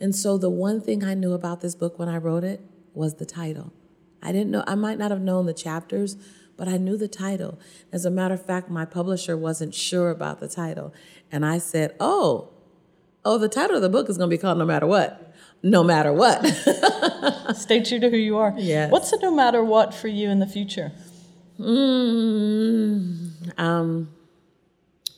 And 0.00 0.14
so, 0.14 0.36
the 0.36 0.50
one 0.50 0.80
thing 0.80 1.04
I 1.04 1.14
knew 1.14 1.32
about 1.32 1.60
this 1.60 1.74
book 1.74 1.98
when 1.98 2.08
I 2.08 2.16
wrote 2.16 2.44
it 2.44 2.60
was 2.92 3.14
the 3.14 3.26
title. 3.26 3.72
I 4.22 4.32
didn't 4.32 4.50
know, 4.50 4.64
I 4.66 4.74
might 4.74 4.98
not 4.98 5.10
have 5.10 5.20
known 5.20 5.46
the 5.46 5.54
chapters, 5.54 6.16
but 6.56 6.68
I 6.68 6.78
knew 6.78 6.96
the 6.96 7.08
title. 7.08 7.58
As 7.92 8.04
a 8.04 8.10
matter 8.10 8.34
of 8.34 8.44
fact, 8.44 8.70
my 8.70 8.84
publisher 8.84 9.36
wasn't 9.36 9.74
sure 9.74 10.10
about 10.10 10.40
the 10.40 10.48
title. 10.48 10.92
And 11.30 11.44
I 11.44 11.58
said, 11.58 11.94
Oh, 12.00 12.50
oh, 13.24 13.38
the 13.38 13.48
title 13.48 13.76
of 13.76 13.82
the 13.82 13.88
book 13.88 14.08
is 14.08 14.16
going 14.16 14.30
to 14.30 14.36
be 14.36 14.40
called 14.40 14.58
No 14.58 14.64
Matter 14.64 14.86
What. 14.86 15.34
No 15.62 15.82
matter 15.82 16.12
what. 16.12 16.44
Stay 17.56 17.82
true 17.82 17.98
to 17.98 18.10
who 18.10 18.16
you 18.16 18.36
are. 18.36 18.54
Yes. 18.56 18.90
What's 18.90 19.12
a 19.12 19.18
no 19.18 19.34
matter 19.34 19.64
what 19.64 19.94
for 19.94 20.08
you 20.08 20.28
in 20.28 20.38
the 20.38 20.46
future? 20.46 20.92
Mm, 21.58 23.58
um, 23.58 24.10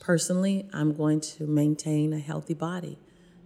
personally, 0.07 0.65
I'm 0.71 0.93
going 0.93 1.19
to 1.19 1.45
maintain 1.45 2.13
a 2.13 2.19
healthy 2.19 2.53
body 2.53 2.97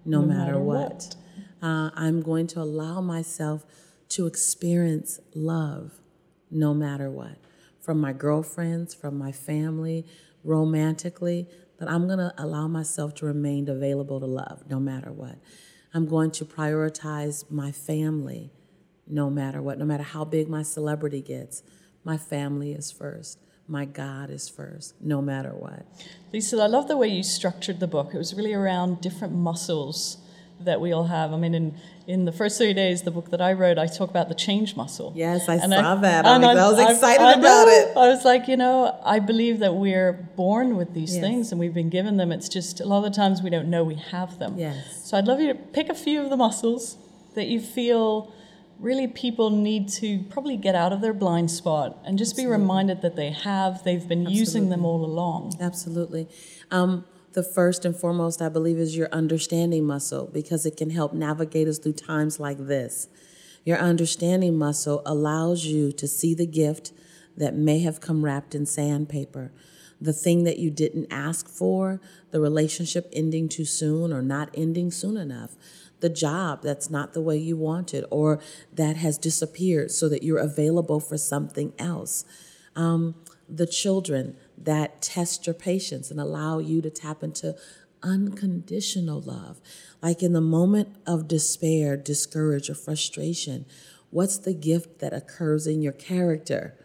no, 0.06 0.22
no 0.22 0.28
matter, 0.28 0.52
matter, 0.52 0.60
what. 0.60 0.80
what. 0.80 1.16
Uh, 1.60 1.90
I'm 1.96 2.22
going 2.22 2.46
to 2.48 2.62
allow 2.62 3.02
myself 3.02 3.66
to 4.10 4.28
experience 4.28 5.20
love 5.34 5.94
no 6.52 6.76
matter 6.76 7.10
what. 7.10 7.38
From 7.80 8.00
my 8.00 8.14
girlfriends, 8.14 8.94
from 8.94 9.18
my 9.18 9.32
family, 9.32 10.06
romantically, 10.44 11.48
that 11.80 11.90
I'm 11.90 12.06
going 12.06 12.20
to 12.20 12.32
allow 12.38 12.68
myself 12.68 13.16
to 13.16 13.26
remain 13.26 13.68
available 13.68 14.20
to 14.20 14.28
love 14.28 14.64
no 14.70 14.80
matter 14.80 15.12
what. 15.12 15.40
I'm 15.96 16.06
going 16.06 16.30
to 16.30 16.46
prioritize 16.46 17.50
my 17.50 17.72
family 17.72 18.52
no 19.08 19.32
matter 19.32 19.64
what, 19.64 19.80
no 19.80 19.86
matter 19.86 20.04
how 20.04 20.26
big 20.26 20.48
my 20.48 20.62
celebrity 20.62 21.24
gets. 21.24 21.64
My 22.04 22.18
family 22.18 22.74
is 22.74 22.92
first. 22.92 23.40
My 23.72 23.86
God 23.86 24.30
is 24.30 24.50
first, 24.50 24.96
no 25.00 25.22
matter 25.22 25.52
what. 25.52 25.86
Lisa, 26.34 26.58
I 26.58 26.68
love 26.68 26.90
the 26.90 26.98
way 26.98 27.08
you 27.08 27.24
structured 27.24 27.80
the 27.80 27.88
book. 27.88 28.14
It 28.14 28.18
was 28.18 28.34
really 28.34 28.54
around 28.54 29.00
different 29.00 29.34
muscles 29.34 30.18
that 30.60 30.82
we 30.82 30.92
all 30.92 31.06
have. 31.06 31.32
I 31.32 31.38
mean, 31.38 31.56
in, 31.56 31.76
in 32.06 32.26
the 32.26 32.34
first 32.34 32.58
30 32.58 32.74
days, 32.74 33.04
the 33.04 33.12
book 33.12 33.30
that 33.30 33.40
I 33.40 33.54
wrote, 33.54 33.78
I 33.78 33.88
talk 33.88 34.10
about 34.10 34.28
the 34.28 34.36
change 34.36 34.76
muscle. 34.76 35.14
Yes, 35.16 35.48
I 35.48 35.54
and 35.54 35.72
saw 35.72 35.94
I, 35.94 36.02
that. 36.02 36.26
I, 36.26 36.36
I, 36.36 36.70
was 36.70 36.80
excited 36.82 37.24
I, 37.24 37.32
about 37.40 37.70
it. 37.70 37.96
I 37.96 38.10
was 38.10 38.26
like, 38.26 38.50
you 38.50 38.58
know, 38.58 39.00
I 39.06 39.20
believe 39.20 39.60
that 39.60 39.74
we're 39.74 40.12
born 40.36 40.76
with 40.76 40.94
these 40.94 41.16
yes. 41.16 41.24
things 41.24 41.52
and 41.54 41.60
we've 41.60 41.74
been 41.74 41.90
given 41.90 42.18
them. 42.18 42.34
It's 42.34 42.50
just 42.50 42.82
a 42.82 42.86
lot 42.86 43.06
of 43.06 43.14
the 43.14 43.16
times 43.16 43.42
we 43.42 43.50
don't 43.50 43.70
know 43.70 43.86
we 43.86 43.96
have 43.96 44.38
them. 44.38 44.58
Yes. 44.58 45.08
So 45.10 45.18
I'd 45.18 45.28
love 45.28 45.40
you 45.40 45.48
to 45.48 45.56
pick 45.56 45.88
a 45.88 45.96
few 45.96 46.22
of 46.22 46.30
the 46.30 46.36
muscles 46.36 46.98
that 47.36 47.48
you 47.48 47.62
feel 47.62 48.34
really 48.82 49.08
people 49.08 49.52
need 49.52 49.88
to 49.88 50.24
probably 50.30 50.58
get 50.58 50.74
out 50.74 50.92
of 50.92 51.02
their 51.02 51.14
blind 51.14 51.52
spot 51.52 52.00
and 52.04 52.18
just 52.18 52.32
Absolutely. 52.32 52.58
be 52.58 52.62
reminded 52.62 53.02
that 53.04 53.16
they 53.16 53.30
have, 53.30 53.84
they've 53.84 54.08
been 54.08 54.22
Absolutely. 54.22 54.40
using 54.40 54.70
them 54.70 54.86
all 54.86 55.06
along. 55.06 55.56
Absolutely. 55.62 56.28
Um, 56.72 57.06
the 57.34 57.44
first 57.44 57.86
and 57.86 57.96
foremost, 57.96 58.42
I 58.42 58.50
believe, 58.50 58.78
is 58.78 58.98
your 58.98 59.08
understanding 59.12 59.86
muscle 59.86 60.30
because 60.34 60.66
it 60.66 60.76
can 60.76 60.90
help 60.90 61.14
navigate 61.14 61.68
us 61.68 61.78
through 61.78 61.94
times 61.94 62.40
like 62.40 62.58
this. 62.58 63.08
Your 63.64 63.78
understanding 63.78 64.58
muscle 64.58 65.04
allows 65.06 65.66
you 65.66 65.92
to 65.94 66.08
see 66.08 66.34
the 66.34 66.48
gift 66.48 66.92
that 67.38 67.56
may 67.56 67.80
have 67.80 68.02
come 68.02 68.26
wrapped 68.26 68.56
in 68.56 68.66
sandpaper, 68.66 69.52
the 70.02 70.12
thing 70.12 70.44
that 70.44 70.58
you 70.58 70.72
didn't 70.72 71.08
ask 71.12 71.48
for, 71.48 72.02
the 72.32 72.42
relationship 72.42 73.08
ending 73.14 73.48
too 73.48 73.66
soon 73.66 74.12
or 74.12 74.22
not 74.24 74.50
ending 74.56 74.90
soon 74.90 75.16
enough, 75.16 75.56
the 76.02 76.10
job 76.10 76.62
that's 76.62 76.90
not 76.90 77.14
the 77.14 77.22
way 77.22 77.38
you 77.38 77.56
wanted 77.56 78.06
or 78.12 78.40
that 78.74 78.98
has 78.98 79.18
disappeared 79.18 79.92
so 79.92 80.10
that 80.10 80.24
you're 80.24 80.38
available 80.38 81.00
for 81.00 81.18
something 81.18 81.74
else. 81.80 82.26
Um, 82.76 83.16
the 83.48 83.68
children 83.68 84.38
that 84.58 85.02
test 85.02 85.48
your 85.48 85.54
patience 85.54 86.10
and 86.12 86.20
allow 86.20 86.60
you 86.60 86.82
to 86.82 86.90
tap 86.90 87.24
into 87.24 87.56
unconditional 88.04 89.22
love. 89.22 89.60
Like 90.02 90.24
in 90.24 90.34
the 90.34 90.42
moment 90.42 90.96
of 91.06 91.28
despair, 91.28 91.98
discourage, 91.98 92.70
or 92.70 92.76
frustration, 92.76 93.66
what's 94.10 94.38
the 94.38 94.54
gift 94.54 95.00
that 95.00 95.14
occurs 95.14 95.68
in 95.68 95.82
your 95.82 95.94
character? 95.94 96.76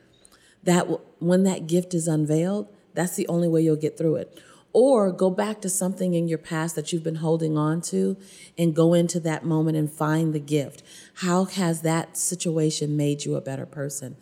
That 0.63 0.87
when 1.21 1.45
that 1.45 1.67
gift 1.67 1.95
is 1.95 2.09
unveiled, 2.09 2.69
that's 2.95 3.17
the 3.17 3.29
only 3.29 3.49
way 3.49 3.63
you'll 3.63 3.77
get 3.77 3.97
through 3.97 4.17
it. 4.17 4.43
Or 4.79 5.11
go 5.11 5.31
back 5.31 5.63
to 5.63 5.71
something 5.71 6.13
in 6.13 6.29
your 6.29 6.37
past 6.37 6.77
that 6.77 6.93
you've 6.93 7.03
been 7.03 7.15
holding 7.15 7.57
on 7.57 7.81
to 7.93 8.15
and 8.59 8.77
go 8.77 8.93
into 8.93 9.19
that 9.21 9.43
moment 9.43 9.79
and 9.79 9.91
find 9.91 10.35
the 10.35 10.39
gift. 10.39 10.83
How 11.15 11.47
has 11.47 11.81
that 11.81 12.19
situation 12.19 12.95
made 12.95 13.25
you 13.25 13.37
a 13.37 13.41
better 13.41 13.65
person? 13.65 14.19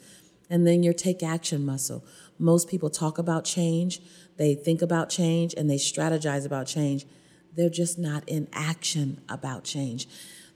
And 0.48 0.64
then 0.64 0.84
your 0.84 0.92
take 0.92 1.24
action 1.24 1.66
muscle. 1.66 2.04
Most 2.38 2.68
people 2.68 2.88
talk 2.88 3.18
about 3.18 3.44
change, 3.44 4.00
they 4.36 4.54
think 4.54 4.80
about 4.80 5.10
change, 5.10 5.54
and 5.54 5.68
they 5.68 5.74
strategize 5.74 6.46
about 6.46 6.68
change. 6.68 7.04
They're 7.56 7.68
just 7.68 7.98
not 7.98 8.22
in 8.28 8.46
action 8.52 9.22
about 9.28 9.64
change. 9.64 10.06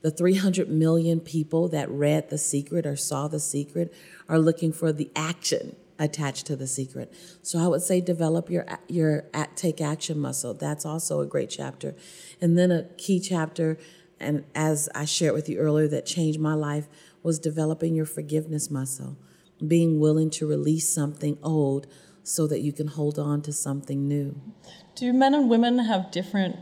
The 0.03 0.13
300 0.13 0.71
million 0.71 1.19
people 1.19 1.67
that 1.71 1.91
read 1.91 2.31
The 2.31 2.39
Secret 2.39 2.87
or 2.87 2.95
saw 2.95 3.27
The 3.27 3.41
Secret 3.41 3.93
are 4.29 4.39
looking 4.39 4.73
for 4.73 4.93
the 4.93 5.11
action 5.17 5.75
attached 5.99 6.47
to 6.47 6.57
The 6.57 6.67
Secret. 6.67 7.13
So 7.43 7.59
I 7.59 7.67
would 7.67 7.83
say 7.83 8.01
develop 8.01 8.51
your 8.51 8.67
your 8.89 9.25
take 9.57 9.81
action 9.81 10.19
muscle. 10.19 10.55
That's 10.55 10.85
also 10.87 11.21
a 11.21 11.27
great 11.27 11.51
chapter. 11.51 11.95
And 12.41 12.57
then 12.57 12.71
a 12.71 12.85
key 12.97 13.21
chapter 13.21 13.79
and 14.21 14.45
as 14.55 14.89
I 14.95 15.05
shared 15.05 15.35
with 15.35 15.49
you 15.49 15.59
earlier 15.59 15.87
that 15.89 16.05
changed 16.05 16.41
my 16.41 16.55
life 16.55 16.89
was 17.23 17.39
developing 17.39 17.95
your 17.95 18.07
forgiveness 18.07 18.71
muscle 18.71 19.17
being 19.67 19.99
willing 19.99 20.31
to 20.31 20.47
release 20.47 20.89
something 20.89 21.39
old 21.43 21.87
so 22.23 22.47
that 22.47 22.61
you 22.61 22.73
can 22.73 22.89
hold 22.89 23.19
on 23.19 23.43
to 23.43 23.53
something 23.53 24.07
new. 24.07 24.41
Do 24.95 25.13
men 25.13 25.35
and 25.35 25.49
women 25.49 25.79
have 25.79 26.11
different 26.11 26.57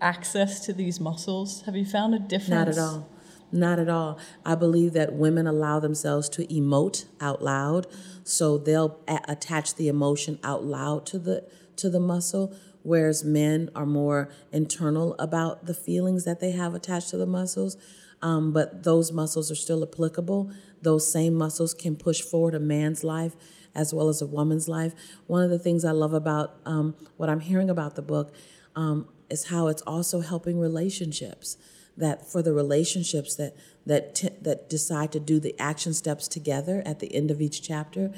access 0.00 0.60
to 0.66 0.72
these 0.72 1.00
muscles? 1.00 1.62
Have 1.62 1.76
you 1.76 1.84
found 1.84 2.14
a 2.14 2.18
difference? 2.18 2.50
Not 2.50 2.68
at 2.68 2.78
all. 2.78 3.08
Not 3.54 3.78
at 3.78 3.88
all. 3.88 4.18
I 4.44 4.54
believe 4.54 4.92
that 4.94 5.14
women 5.14 5.46
allow 5.46 5.80
themselves 5.80 6.28
to 6.30 6.46
emote 6.46 7.06
out 7.20 7.42
loud, 7.42 7.86
so 8.24 8.58
they'll 8.58 8.98
a- 9.08 9.20
attach 9.28 9.76
the 9.76 9.88
emotion 9.88 10.38
out 10.42 10.64
loud 10.64 11.06
to 11.06 11.18
the 11.18 11.44
to 11.76 11.88
the 11.88 12.00
muscle, 12.00 12.54
whereas 12.82 13.24
men 13.24 13.70
are 13.74 13.86
more 13.86 14.30
internal 14.52 15.14
about 15.18 15.66
the 15.66 15.74
feelings 15.74 16.24
that 16.24 16.40
they 16.40 16.52
have 16.52 16.74
attached 16.74 17.10
to 17.10 17.16
the 17.16 17.26
muscles. 17.26 17.76
Um, 18.22 18.52
but 18.52 18.84
those 18.84 19.12
muscles 19.12 19.50
are 19.50 19.56
still 19.56 19.82
applicable 19.82 20.50
those 20.84 21.10
same 21.10 21.34
muscles 21.34 21.74
can 21.74 21.96
push 21.96 22.20
forward 22.20 22.54
a 22.54 22.60
man's 22.60 23.02
life 23.02 23.34
as 23.74 23.92
well 23.92 24.08
as 24.08 24.22
a 24.22 24.26
woman's 24.26 24.68
life. 24.68 24.94
One 25.26 25.42
of 25.42 25.50
the 25.50 25.58
things 25.58 25.84
I 25.84 25.90
love 25.90 26.12
about 26.12 26.60
um, 26.64 26.94
what 27.16 27.28
I'm 27.28 27.40
hearing 27.40 27.68
about 27.68 27.96
the 27.96 28.02
book 28.02 28.32
um, 28.76 29.08
is 29.28 29.46
how 29.46 29.66
it's 29.66 29.82
also 29.82 30.20
helping 30.20 30.60
relationships. 30.60 31.56
That 31.96 32.26
for 32.26 32.42
the 32.42 32.52
relationships 32.52 33.36
that 33.36 33.56
that 33.86 34.14
t- 34.14 34.30
that 34.42 34.68
decide 34.68 35.12
to 35.12 35.20
do 35.20 35.38
the 35.38 35.54
action 35.60 35.94
steps 35.94 36.26
together 36.26 36.82
at 36.84 37.00
the 37.00 37.14
end 37.14 37.30
of 37.30 37.40
each 37.40 37.62
chapter, 37.62 38.12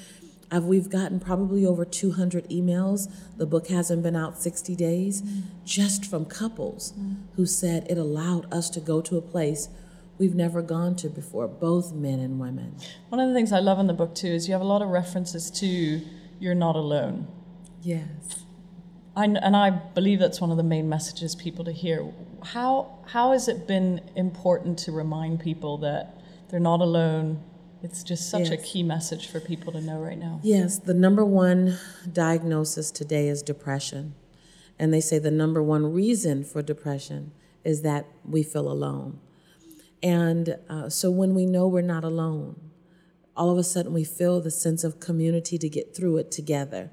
I've, 0.50 0.64
we've 0.64 0.88
gotten 0.88 1.20
probably 1.20 1.66
over 1.66 1.84
200 1.84 2.48
emails. 2.48 3.10
The 3.36 3.46
book 3.46 3.66
hasn't 3.68 4.02
been 4.02 4.16
out 4.16 4.40
60 4.40 4.76
days, 4.76 5.22
mm. 5.22 5.42
just 5.64 6.04
from 6.04 6.24
couples 6.24 6.92
mm. 6.92 7.16
who 7.34 7.46
said 7.46 7.86
it 7.90 7.98
allowed 7.98 8.52
us 8.52 8.70
to 8.70 8.80
go 8.80 9.00
to 9.02 9.16
a 9.16 9.22
place 9.22 9.68
we've 10.18 10.34
never 10.34 10.62
gone 10.62 10.96
to 10.96 11.08
before, 11.08 11.46
both 11.46 11.92
men 11.92 12.20
and 12.20 12.38
women. 12.40 12.76
One 13.08 13.20
of 13.20 13.28
the 13.28 13.34
things 13.34 13.52
I 13.52 13.58
love 13.58 13.78
in 13.78 13.86
the 13.86 13.94
book 13.94 14.14
too 14.14 14.28
is 14.28 14.48
you 14.48 14.52
have 14.52 14.62
a 14.62 14.66
lot 14.66 14.82
of 14.82 14.88
references 14.88 15.50
to 15.52 16.00
you're 16.38 16.54
not 16.54 16.76
alone. 16.76 17.26
Yes. 17.82 18.45
I, 19.16 19.24
and 19.24 19.56
I 19.56 19.70
believe 19.70 20.18
that's 20.18 20.40
one 20.40 20.50
of 20.50 20.58
the 20.58 20.62
main 20.62 20.88
messages 20.88 21.34
people 21.34 21.64
to 21.64 21.72
hear. 21.72 22.06
How 22.42 22.98
how 23.06 23.32
has 23.32 23.48
it 23.48 23.66
been 23.66 24.02
important 24.14 24.78
to 24.80 24.92
remind 24.92 25.40
people 25.40 25.78
that 25.78 26.20
they're 26.48 26.60
not 26.60 26.80
alone? 26.80 27.42
It's 27.82 28.02
just 28.02 28.30
such 28.30 28.50
yes. 28.50 28.52
a 28.52 28.56
key 28.58 28.82
message 28.82 29.28
for 29.28 29.40
people 29.40 29.72
to 29.72 29.80
know 29.80 29.98
right 30.00 30.18
now. 30.18 30.40
Yes, 30.42 30.78
the 30.78 30.94
number 30.94 31.24
one 31.24 31.78
diagnosis 32.12 32.90
today 32.90 33.28
is 33.28 33.42
depression. 33.42 34.14
And 34.78 34.92
they 34.92 35.00
say 35.00 35.18
the 35.18 35.30
number 35.30 35.62
one 35.62 35.92
reason 35.92 36.44
for 36.44 36.62
depression 36.62 37.32
is 37.64 37.82
that 37.82 38.06
we 38.24 38.42
feel 38.42 38.70
alone. 38.70 39.20
And 40.02 40.58
uh, 40.68 40.90
so 40.90 41.10
when 41.10 41.34
we 41.34 41.46
know 41.46 41.66
we're 41.66 41.80
not 41.80 42.04
alone, 42.04 42.60
all 43.36 43.50
of 43.50 43.58
a 43.58 43.64
sudden 43.64 43.92
we 43.92 44.04
feel 44.04 44.40
the 44.40 44.50
sense 44.50 44.84
of 44.84 45.00
community 45.00 45.58
to 45.58 45.68
get 45.68 45.96
through 45.96 46.18
it 46.18 46.30
together. 46.30 46.90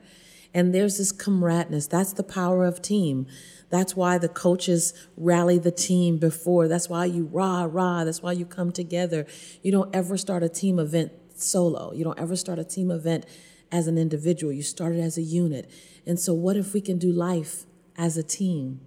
And 0.53 0.73
there's 0.73 0.97
this 0.97 1.11
comradeness. 1.11 1.89
That's 1.89 2.13
the 2.13 2.23
power 2.23 2.65
of 2.65 2.81
team. 2.81 3.27
That's 3.69 3.95
why 3.95 4.19
the 4.19 4.29
coaches 4.29 4.93
rally 5.17 5.57
the 5.57 5.71
team 5.71 6.17
before. 6.17 6.67
That's 6.67 6.89
why 6.89 7.05
you 7.05 7.25
rah, 7.25 7.67
rah. 7.69 8.03
That's 8.03 8.21
why 8.21 8.33
you 8.33 8.45
come 8.45 8.71
together. 8.71 9.25
You 9.63 9.71
don't 9.71 9.95
ever 9.95 10.15
start 10.15 10.43
a 10.43 10.49
team 10.49 10.77
event 10.77 11.11
solo. 11.35 11.91
You 11.93 12.03
don't 12.03 12.19
ever 12.19 12.35
start 12.35 12.59
a 12.59 12.63
team 12.63 12.91
event 12.91 13.25
as 13.71 13.87
an 13.87 13.97
individual. 13.97 14.53
You 14.53 14.61
start 14.61 14.93
it 14.93 14.99
as 14.99 15.17
a 15.17 15.23
unit. 15.23 15.69
And 16.05 16.19
so, 16.19 16.33
what 16.35 16.55
if 16.55 16.73
we 16.73 16.81
can 16.81 16.99
do 16.99 17.11
life 17.11 17.65
as 17.97 18.15
a 18.15 18.23
team? 18.23 18.79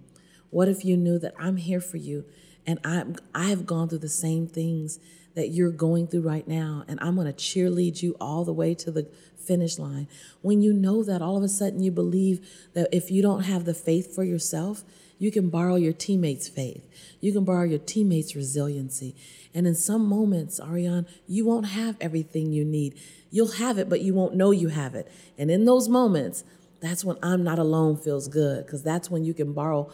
What 0.49 0.69
if 0.69 0.85
you 0.85 0.95
knew 0.95 1.19
that 1.19 1.33
I'm 1.37 1.57
here 1.57 1.81
for 1.81 1.97
you? 1.97 2.23
And 2.65 2.79
I, 2.83 3.03
I 3.35 3.45
have 3.49 3.65
gone 3.65 3.89
through 3.89 3.99
the 3.99 4.09
same 4.09 4.47
things 4.47 4.99
that 5.35 5.49
you're 5.49 5.71
going 5.71 6.07
through 6.07 6.21
right 6.21 6.47
now. 6.47 6.83
And 6.87 6.99
I'm 7.01 7.15
going 7.15 7.27
to 7.27 7.33
cheerlead 7.33 8.01
you 8.01 8.15
all 8.19 8.43
the 8.43 8.53
way 8.53 8.73
to 8.75 8.91
the 8.91 9.07
finish 9.47 9.79
line. 9.79 10.07
When 10.41 10.61
you 10.61 10.73
know 10.73 11.03
that, 11.03 11.21
all 11.21 11.37
of 11.37 11.43
a 11.43 11.49
sudden 11.49 11.81
you 11.81 11.91
believe 11.91 12.47
that 12.73 12.89
if 12.91 13.09
you 13.09 13.21
don't 13.21 13.43
have 13.43 13.65
the 13.65 13.73
faith 13.73 14.13
for 14.13 14.23
yourself, 14.23 14.83
you 15.19 15.31
can 15.31 15.49
borrow 15.49 15.75
your 15.75 15.93
teammates' 15.93 16.47
faith. 16.47 16.87
You 17.21 17.33
can 17.33 17.43
borrow 17.43 17.63
your 17.63 17.79
teammates' 17.79 18.35
resiliency. 18.35 19.15
And 19.53 19.65
in 19.65 19.73
some 19.75 20.05
moments, 20.05 20.59
Ariane, 20.59 21.07
you 21.27 21.45
won't 21.45 21.67
have 21.67 21.95
everything 21.99 22.51
you 22.51 22.63
need. 22.63 22.99
You'll 23.31 23.53
have 23.53 23.79
it, 23.79 23.89
but 23.89 24.01
you 24.01 24.13
won't 24.13 24.35
know 24.35 24.51
you 24.51 24.67
have 24.67 24.93
it. 24.93 25.11
And 25.37 25.49
in 25.49 25.65
those 25.65 25.89
moments, 25.89 26.43
That's 26.79 27.03
when 27.03 27.17
I'm 27.23 27.43
not 27.43 27.59
alone 27.59 27.97
feels 27.97 28.27
good 28.27 28.65
because 28.65 28.83
that's 28.83 29.09
when 29.09 29.25
you 29.25 29.33
can 29.33 29.53
borrow 29.53 29.89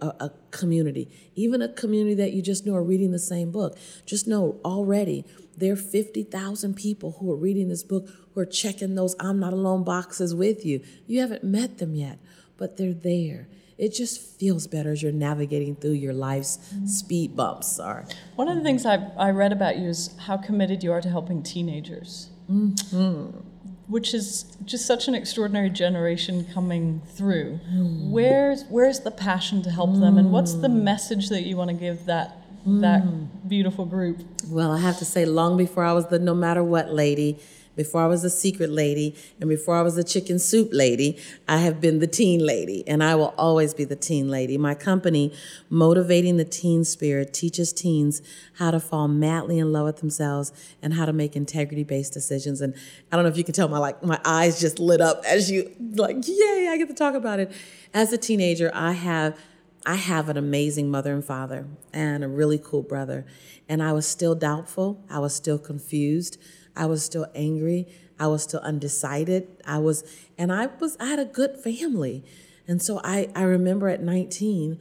a, 0.00 0.06
a 0.06 0.32
community, 0.50 1.08
even 1.34 1.62
a 1.62 1.68
community 1.68 2.14
that 2.14 2.32
you 2.32 2.42
just 2.42 2.66
know 2.66 2.74
are 2.74 2.82
reading 2.82 3.12
the 3.12 3.18
same 3.18 3.50
book. 3.50 3.78
Just 4.06 4.26
know 4.26 4.60
already 4.64 5.24
there 5.56 5.72
are 5.72 5.76
50,000 5.76 6.74
people 6.74 7.16
who 7.20 7.30
are 7.32 7.36
reading 7.36 7.68
this 7.68 7.82
book 7.82 8.08
who 8.34 8.40
are 8.40 8.46
checking 8.46 8.94
those 8.94 9.14
I'm 9.20 9.38
not 9.38 9.52
alone 9.52 9.84
boxes 9.84 10.34
with 10.34 10.64
you. 10.64 10.82
You 11.06 11.20
haven't 11.20 11.44
met 11.44 11.78
them 11.78 11.94
yet, 11.94 12.18
but 12.56 12.76
they're 12.76 12.92
there. 12.92 13.48
It 13.76 13.92
just 13.92 14.20
feels 14.20 14.66
better 14.66 14.92
as 14.92 15.02
you're 15.02 15.12
navigating 15.12 15.74
through 15.74 15.92
your 15.92 16.12
life's 16.12 16.58
speed 16.86 17.34
bumps. 17.34 17.80
Are 17.80 18.06
One 18.36 18.48
of 18.48 18.56
the 18.56 18.62
things 18.62 18.86
I, 18.86 19.10
I 19.16 19.30
read 19.30 19.52
about 19.52 19.76
you 19.78 19.88
is 19.88 20.16
how 20.26 20.36
committed 20.36 20.84
you 20.84 20.92
are 20.92 21.00
to 21.00 21.08
helping 21.08 21.42
teenagers, 21.42 22.30
mm-hmm. 22.48 23.38
Which 23.86 24.14
is 24.14 24.44
just 24.64 24.86
such 24.86 25.08
an 25.08 25.14
extraordinary 25.14 25.70
generation 25.70 26.46
coming 26.52 27.02
through. 27.06 27.56
Hmm. 27.68 28.10
Where's 28.10 28.64
where's 28.64 29.00
the 29.00 29.10
passion 29.10 29.62
to 29.62 29.70
help 29.70 29.98
them, 29.98 30.18
and 30.18 30.32
what's 30.32 30.54
the 30.54 30.68
hmm. 30.68 30.84
message 30.84 31.28
that 31.28 31.42
you 31.42 31.56
want 31.56 31.68
to 31.68 31.76
give 31.76 32.06
that 32.06 32.38
that 32.66 33.02
hmm. 33.02 33.24
beautiful 33.46 33.84
group? 33.84 34.24
Well, 34.48 34.72
I 34.72 34.78
have 34.78 34.98
to 34.98 35.04
say, 35.04 35.26
long 35.26 35.56
before 35.56 35.84
I 35.84 35.92
was 35.92 36.06
the 36.06 36.18
no 36.18 36.34
matter 36.34 36.64
what 36.64 36.92
lady, 36.92 37.38
before 37.76 38.02
I 38.02 38.06
was 38.06 38.24
a 38.24 38.30
secret 38.30 38.70
lady, 38.70 39.14
and 39.40 39.48
before 39.48 39.76
I 39.76 39.82
was 39.82 39.96
a 39.96 40.04
chicken 40.04 40.38
soup 40.38 40.68
lady, 40.72 41.18
I 41.48 41.58
have 41.58 41.80
been 41.80 41.98
the 41.98 42.06
teen 42.06 42.44
lady, 42.44 42.86
and 42.86 43.02
I 43.02 43.14
will 43.14 43.34
always 43.36 43.74
be 43.74 43.84
the 43.84 43.96
teen 43.96 44.28
lady. 44.28 44.58
My 44.58 44.74
company, 44.74 45.32
Motivating 45.70 46.36
the 46.36 46.44
Teen 46.44 46.84
Spirit, 46.84 47.32
teaches 47.32 47.72
teens 47.72 48.22
how 48.58 48.70
to 48.70 48.80
fall 48.80 49.08
madly 49.08 49.58
in 49.58 49.72
love 49.72 49.86
with 49.86 49.96
themselves 49.98 50.52
and 50.82 50.94
how 50.94 51.04
to 51.06 51.12
make 51.12 51.36
integrity-based 51.36 52.12
decisions. 52.12 52.60
And 52.60 52.74
I 53.10 53.16
don't 53.16 53.24
know 53.24 53.30
if 53.30 53.36
you 53.36 53.44
can 53.44 53.54
tell 53.54 53.68
my 53.68 53.78
like 53.78 54.02
my 54.02 54.20
eyes 54.24 54.60
just 54.60 54.78
lit 54.78 55.00
up 55.00 55.22
as 55.26 55.50
you 55.50 55.70
like, 55.94 56.16
yay, 56.26 56.68
I 56.70 56.76
get 56.78 56.88
to 56.88 56.94
talk 56.94 57.14
about 57.14 57.40
it. 57.40 57.52
As 57.92 58.12
a 58.12 58.18
teenager, 58.18 58.70
I 58.74 58.92
have 58.92 59.38
I 59.86 59.96
have 59.96 60.28
an 60.28 60.36
amazing 60.36 60.90
mother 60.90 61.12
and 61.12 61.24
father 61.24 61.66
and 61.92 62.24
a 62.24 62.28
really 62.28 62.58
cool 62.58 62.82
brother. 62.82 63.26
And 63.68 63.82
I 63.82 63.92
was 63.92 64.06
still 64.06 64.34
doubtful. 64.34 65.04
I 65.10 65.18
was 65.18 65.34
still 65.34 65.58
confused. 65.58 66.40
I 66.74 66.86
was 66.86 67.04
still 67.04 67.26
angry. 67.34 67.86
I 68.18 68.28
was 68.28 68.42
still 68.44 68.60
undecided. 68.60 69.48
I 69.66 69.78
was, 69.78 70.04
and 70.38 70.52
I 70.52 70.66
was, 70.66 70.96
I 70.98 71.06
had 71.06 71.18
a 71.18 71.24
good 71.24 71.58
family. 71.58 72.24
And 72.66 72.80
so 72.80 73.00
I, 73.04 73.28
I 73.34 73.42
remember 73.42 73.88
at 73.88 74.02
19, 74.02 74.80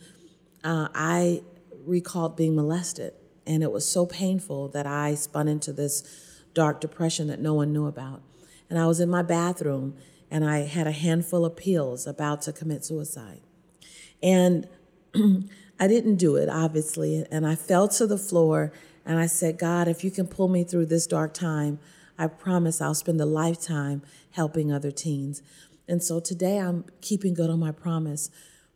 uh, 0.64 0.88
I 0.96 1.42
recalled 1.86 2.38
being 2.38 2.56
molested. 2.56 3.14
And 3.46 3.62
it 3.62 3.72
was 3.72 3.88
so 3.88 4.06
painful 4.06 4.70
that 4.70 4.88
I 4.88 5.16
spun 5.16 5.50
into 5.50 5.74
this 5.74 6.04
dark 6.54 6.80
depression 6.80 7.28
that 7.28 7.42
no 7.42 7.54
one 7.54 7.74
knew 7.74 7.88
about. 7.88 8.22
And 8.70 8.80
I 8.80 8.88
was 8.88 9.02
in 9.02 9.10
my 9.10 9.22
bathroom 9.22 9.96
and 10.32 10.46
I 10.46 10.60
had 10.60 10.88
a 10.88 10.92
handful 10.92 11.46
of 11.46 11.58
pills 11.58 12.08
about 12.08 12.42
to 12.44 12.54
commit 12.54 12.86
suicide. 12.86 13.42
And 14.22 14.68
I 15.80 15.88
didn't 15.88 16.16
do 16.16 16.36
it, 16.36 16.50
obviously. 16.50 17.26
And 17.30 17.46
I 17.46 17.56
fell 17.56 17.88
to 17.90 18.08
the 18.08 18.18
floor 18.18 18.72
and 19.06 19.20
I 19.20 19.26
said, 19.26 19.60
God, 19.60 19.88
if 19.88 20.04
you 20.04 20.12
can 20.12 20.28
pull 20.28 20.48
me 20.48 20.64
through 20.64 20.86
this 20.88 21.08
dark 21.08 21.34
time, 21.34 21.80
I 22.18 22.28
promise 22.28 22.80
I'll 22.80 22.94
spend 22.94 23.20
a 23.20 23.26
lifetime 23.26 24.02
helping 24.32 24.72
other 24.72 24.92
teens. 24.92 25.42
And 25.88 26.02
so 26.02 26.20
today 26.20 26.60
I'm 26.60 26.86
keeping 27.02 27.34
good 27.34 27.50
on 27.50 27.60
my 27.60 27.72
promise. 27.72 28.30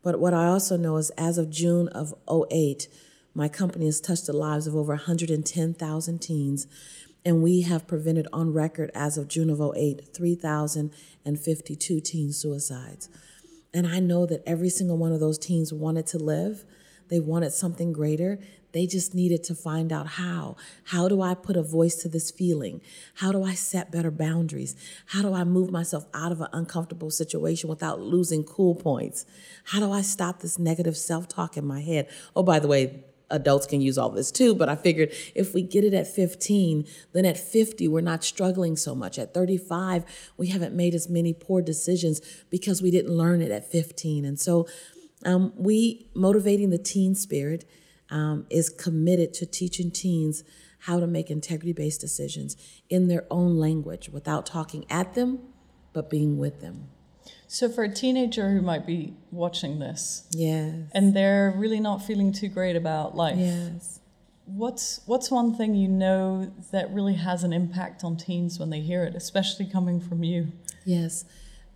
But 0.04 0.20
what 0.20 0.34
I 0.34 0.46
also 0.46 0.78
know 0.78 0.98
is 0.98 1.12
as 1.12 1.38
of 1.38 1.50
June 1.50 1.88
of 1.90 2.14
08, 2.30 2.88
my 3.34 3.48
company 3.48 3.86
has 3.86 4.02
touched 4.02 4.26
the 4.26 4.34
lives 4.34 4.68
of 4.68 4.76
over 4.76 4.94
110,000 4.94 6.20
teens. 6.20 6.68
And 7.24 7.44
we 7.44 7.62
have 7.62 7.88
prevented 7.88 8.28
on 8.32 8.54
record 8.54 8.90
as 8.96 9.18
of 9.18 9.28
June 9.28 9.50
of 9.50 9.62
08, 9.62 10.14
3,052 10.14 12.00
teen 12.00 12.32
suicides. 12.32 13.10
And 13.74 13.88
I 13.88 14.00
know 14.00 14.26
that 14.26 14.44
every 14.46 14.70
single 14.70 14.98
one 14.98 15.12
of 15.12 15.20
those 15.20 15.38
teens 15.38 15.74
wanted 15.74 16.08
to 16.08 16.18
live. 16.18 16.66
They 17.10 17.20
wanted 17.20 17.54
something 17.54 17.94
greater. 17.94 18.40
They 18.74 18.86
just 18.86 19.16
needed 19.16 19.44
to 19.46 19.56
find 19.56 19.94
out 19.94 20.08
how. 20.08 20.58
How 20.86 21.08
do 21.08 21.22
I 21.22 21.34
put 21.34 21.56
a 21.56 21.64
voice 21.64 21.96
to 21.98 22.10
this 22.10 22.32
feeling? 22.32 22.82
How 23.16 23.32
do 23.32 23.44
I 23.44 23.54
set 23.54 23.92
better 23.92 24.12
boundaries? 24.12 24.76
How 25.08 25.22
do 25.22 25.34
I 25.34 25.44
move 25.44 25.72
myself 25.72 26.06
out 26.14 26.32
of 26.32 26.42
an 26.42 26.50
uncomfortable 26.52 27.10
situation 27.10 27.70
without 27.70 28.02
losing 28.02 28.44
cool 28.44 28.76
points? 28.76 29.26
How 29.66 29.80
do 29.80 29.92
I 29.92 30.02
stop 30.02 30.42
this 30.42 30.60
negative 30.60 30.98
self 30.98 31.28
talk 31.28 31.56
in 31.58 31.66
my 31.66 31.82
head? 31.82 32.10
Oh, 32.36 32.44
by 32.44 32.60
the 32.60 32.68
way, 32.68 33.04
adults 33.30 33.66
can 33.66 33.82
use 33.82 33.98
all 33.98 34.10
this 34.10 34.32
too, 34.32 34.56
but 34.56 34.70
I 34.70 34.76
figured 34.76 35.12
if 35.36 35.54
we 35.54 35.62
get 35.62 35.84
it 35.84 35.94
at 35.94 36.08
15, 36.08 36.86
then 37.14 37.26
at 37.26 37.38
50, 37.38 37.88
we're 37.88 38.02
not 38.02 38.24
struggling 38.24 38.76
so 38.76 38.96
much. 38.96 39.20
At 39.20 39.34
35, 39.34 40.06
we 40.38 40.48
haven't 40.48 40.76
made 40.76 40.94
as 40.94 41.10
many 41.10 41.34
poor 41.34 41.62
decisions 41.62 42.22
because 42.50 42.82
we 42.82 42.92
didn't 42.92 43.12
learn 43.12 43.42
it 43.42 43.52
at 43.52 43.70
15. 43.70 44.26
And 44.26 44.40
so, 44.40 44.68
um, 45.26 45.54
we, 45.56 46.10
motivating 46.14 46.70
the 46.70 46.78
teen 46.78 47.16
spirit, 47.16 47.66
um, 48.10 48.46
is 48.50 48.70
committed 48.70 49.34
to 49.36 49.46
teaching 49.46 49.92
teens 49.92 50.44
how 50.80 51.00
to 51.00 51.08
make 51.08 51.30
integrity 51.30 51.74
based 51.74 52.00
decisions 52.00 52.56
in 52.90 53.08
their 53.08 53.26
own 53.30 53.58
language 53.58 54.10
without 54.10 54.46
talking 54.46 54.86
at 54.90 55.16
them, 55.16 55.40
but 55.94 56.10
being 56.10 56.38
with 56.38 56.62
them. 56.62 56.90
So, 57.50 57.70
for 57.70 57.84
a 57.84 57.90
teenager 57.94 58.50
who 58.52 58.62
might 58.62 58.86
be 58.86 59.14
watching 59.32 59.80
this 59.80 60.24
Yes. 60.32 60.76
and 60.94 61.14
they're 61.16 61.54
really 61.56 61.80
not 61.80 62.04
feeling 62.04 62.32
too 62.34 62.50
great 62.50 62.76
about 62.76 63.16
life, 63.16 63.38
Yes. 63.38 64.00
what's 64.46 65.00
what's 65.06 65.32
one 65.32 65.56
thing 65.56 65.74
you 65.76 65.88
know 65.88 66.52
that 66.72 66.94
really 66.94 67.14
has 67.16 67.44
an 67.44 67.54
impact 67.54 68.04
on 68.04 68.18
teens 68.18 68.60
when 68.60 68.70
they 68.70 68.82
hear 68.82 69.04
it, 69.04 69.16
especially 69.16 69.66
coming 69.66 70.00
from 70.02 70.24
you? 70.24 70.52
Yes. 70.86 71.26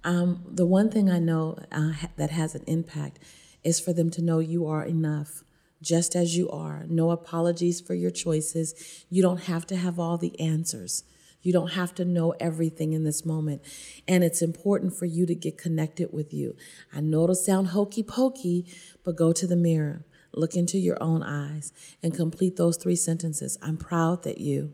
Um, 0.04 0.44
the 0.52 0.66
one 0.66 0.90
thing 0.90 1.10
I 1.10 1.20
know 1.20 1.58
uh, 1.72 1.92
ha- 1.92 2.10
that 2.18 2.32
has 2.32 2.56
an 2.56 2.64
impact 2.68 3.20
is 3.64 3.80
for 3.80 3.94
them 3.94 4.10
to 4.12 4.22
know 4.22 4.40
you 4.40 4.66
are 4.66 4.84
enough, 4.84 5.44
just 5.82 6.16
as 6.16 6.36
you 6.36 6.50
are. 6.50 6.86
No 6.90 7.12
apologies 7.12 7.80
for 7.80 7.94
your 7.94 8.10
choices. 8.12 9.06
You 9.10 9.22
don't 9.22 9.42
have 9.44 9.66
to 9.68 9.76
have 9.76 10.00
all 10.00 10.18
the 10.18 10.38
answers. 10.40 11.04
You 11.41 11.51
don't 11.51 11.71
have 11.71 11.95
to 11.95 12.06
know 12.06 12.32
everything 12.39 12.93
in 12.93 13.04
this 13.04 13.25
moment. 13.25 13.62
And 14.08 14.23
it's 14.23 14.41
important 14.41 14.93
for 14.95 15.06
you 15.06 15.25
to 15.25 15.36
get 15.36 15.58
connected 15.58 16.13
with 16.13 16.34
you. 16.34 16.56
I 16.93 17.01
know 17.01 17.23
it'll 17.23 17.36
sound 17.36 17.69
hokey 17.69 18.04
pokey, 18.04 18.65
but 19.04 19.15
go 19.15 19.34
to 19.34 19.47
the 19.47 19.56
mirror, 19.56 20.06
look 20.34 20.56
into 20.56 20.77
your 20.77 21.01
own 21.01 21.23
eyes, 21.23 21.73
and 22.04 22.13
complete 22.13 22.58
those 22.58 22.77
three 22.77 22.95
sentences. 22.95 23.58
I'm 23.62 23.77
proud 23.77 24.23
that 24.23 24.39
you, 24.39 24.73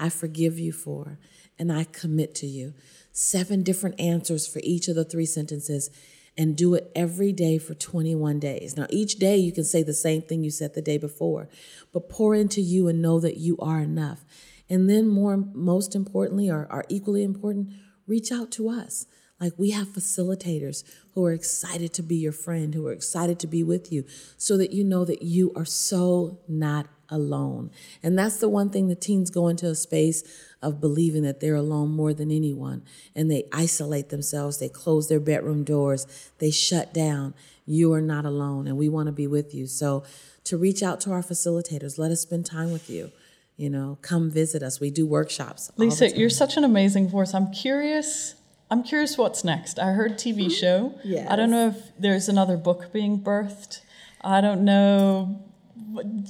I 0.00 0.08
forgive 0.08 0.58
you 0.58 0.72
for, 0.72 1.18
and 1.58 1.72
I 1.72 1.84
commit 1.84 2.34
to 2.36 2.46
you. 2.46 2.74
Seven 3.12 3.62
different 3.62 4.00
answers 4.00 4.46
for 4.46 4.60
each 4.62 4.88
of 4.88 4.94
the 4.94 5.04
three 5.04 5.26
sentences, 5.26 5.90
and 6.38 6.56
do 6.56 6.74
it 6.74 6.90
every 6.94 7.32
day 7.32 7.58
for 7.58 7.74
21 7.74 8.38
days. 8.38 8.76
Now, 8.76 8.86
each 8.90 9.16
day 9.16 9.36
you 9.36 9.50
can 9.50 9.64
say 9.64 9.82
the 9.82 9.92
same 9.92 10.22
thing 10.22 10.44
you 10.44 10.52
said 10.52 10.74
the 10.74 10.80
day 10.80 10.96
before, 10.96 11.48
but 11.92 12.08
pour 12.08 12.32
into 12.36 12.60
you 12.60 12.86
and 12.86 13.02
know 13.02 13.18
that 13.18 13.38
you 13.38 13.58
are 13.58 13.80
enough. 13.80 14.24
And 14.70 14.88
then, 14.88 15.08
more, 15.08 15.36
most 15.36 15.94
importantly, 15.94 16.50
or, 16.50 16.66
or 16.70 16.84
equally 16.88 17.24
important, 17.24 17.70
reach 18.06 18.30
out 18.30 18.50
to 18.52 18.68
us. 18.68 19.06
Like 19.40 19.52
we 19.56 19.70
have 19.70 19.88
facilitators 19.88 20.82
who 21.14 21.24
are 21.24 21.32
excited 21.32 21.92
to 21.94 22.02
be 22.02 22.16
your 22.16 22.32
friend, 22.32 22.74
who 22.74 22.86
are 22.86 22.92
excited 22.92 23.38
to 23.40 23.46
be 23.46 23.62
with 23.62 23.92
you, 23.92 24.04
so 24.36 24.56
that 24.56 24.72
you 24.72 24.82
know 24.82 25.04
that 25.04 25.22
you 25.22 25.52
are 25.54 25.64
so 25.64 26.40
not 26.48 26.88
alone. 27.08 27.70
And 28.02 28.18
that's 28.18 28.38
the 28.38 28.48
one 28.48 28.70
thing 28.70 28.88
the 28.88 28.94
teens 28.94 29.30
go 29.30 29.48
into 29.48 29.66
a 29.66 29.74
space 29.74 30.22
of 30.60 30.80
believing 30.80 31.22
that 31.22 31.40
they're 31.40 31.54
alone 31.54 31.90
more 31.90 32.12
than 32.12 32.30
anyone. 32.30 32.82
And 33.14 33.30
they 33.30 33.48
isolate 33.52 34.08
themselves, 34.08 34.58
they 34.58 34.68
close 34.68 35.08
their 35.08 35.20
bedroom 35.20 35.64
doors, 35.64 36.06
they 36.38 36.50
shut 36.50 36.92
down. 36.92 37.34
You 37.64 37.92
are 37.92 38.00
not 38.00 38.24
alone, 38.24 38.66
and 38.66 38.76
we 38.76 38.88
want 38.88 39.06
to 39.06 39.12
be 39.12 39.26
with 39.26 39.54
you. 39.54 39.66
So, 39.66 40.02
to 40.44 40.56
reach 40.56 40.82
out 40.82 41.00
to 41.02 41.12
our 41.12 41.22
facilitators, 41.22 41.98
let 41.98 42.10
us 42.10 42.22
spend 42.22 42.46
time 42.46 42.72
with 42.72 42.88
you. 42.88 43.12
You 43.58 43.68
know, 43.68 43.98
come 44.02 44.30
visit 44.30 44.62
us. 44.62 44.78
We 44.80 44.90
do 44.92 45.04
workshops. 45.04 45.72
Lisa, 45.76 46.16
you're 46.16 46.30
such 46.30 46.56
an 46.56 46.62
amazing 46.62 47.10
force. 47.10 47.34
I'm 47.34 47.50
curious. 47.50 48.36
I'm 48.70 48.84
curious 48.84 49.18
what's 49.18 49.42
next. 49.42 49.80
I 49.80 49.92
heard 49.92 50.12
TV 50.12 50.48
show. 50.50 50.94
I 51.28 51.34
don't 51.34 51.50
know 51.50 51.68
if 51.68 51.90
there's 51.98 52.28
another 52.28 52.56
book 52.56 52.92
being 52.92 53.20
birthed. 53.20 53.80
I 54.20 54.40
don't 54.40 54.64
know. 54.64 55.42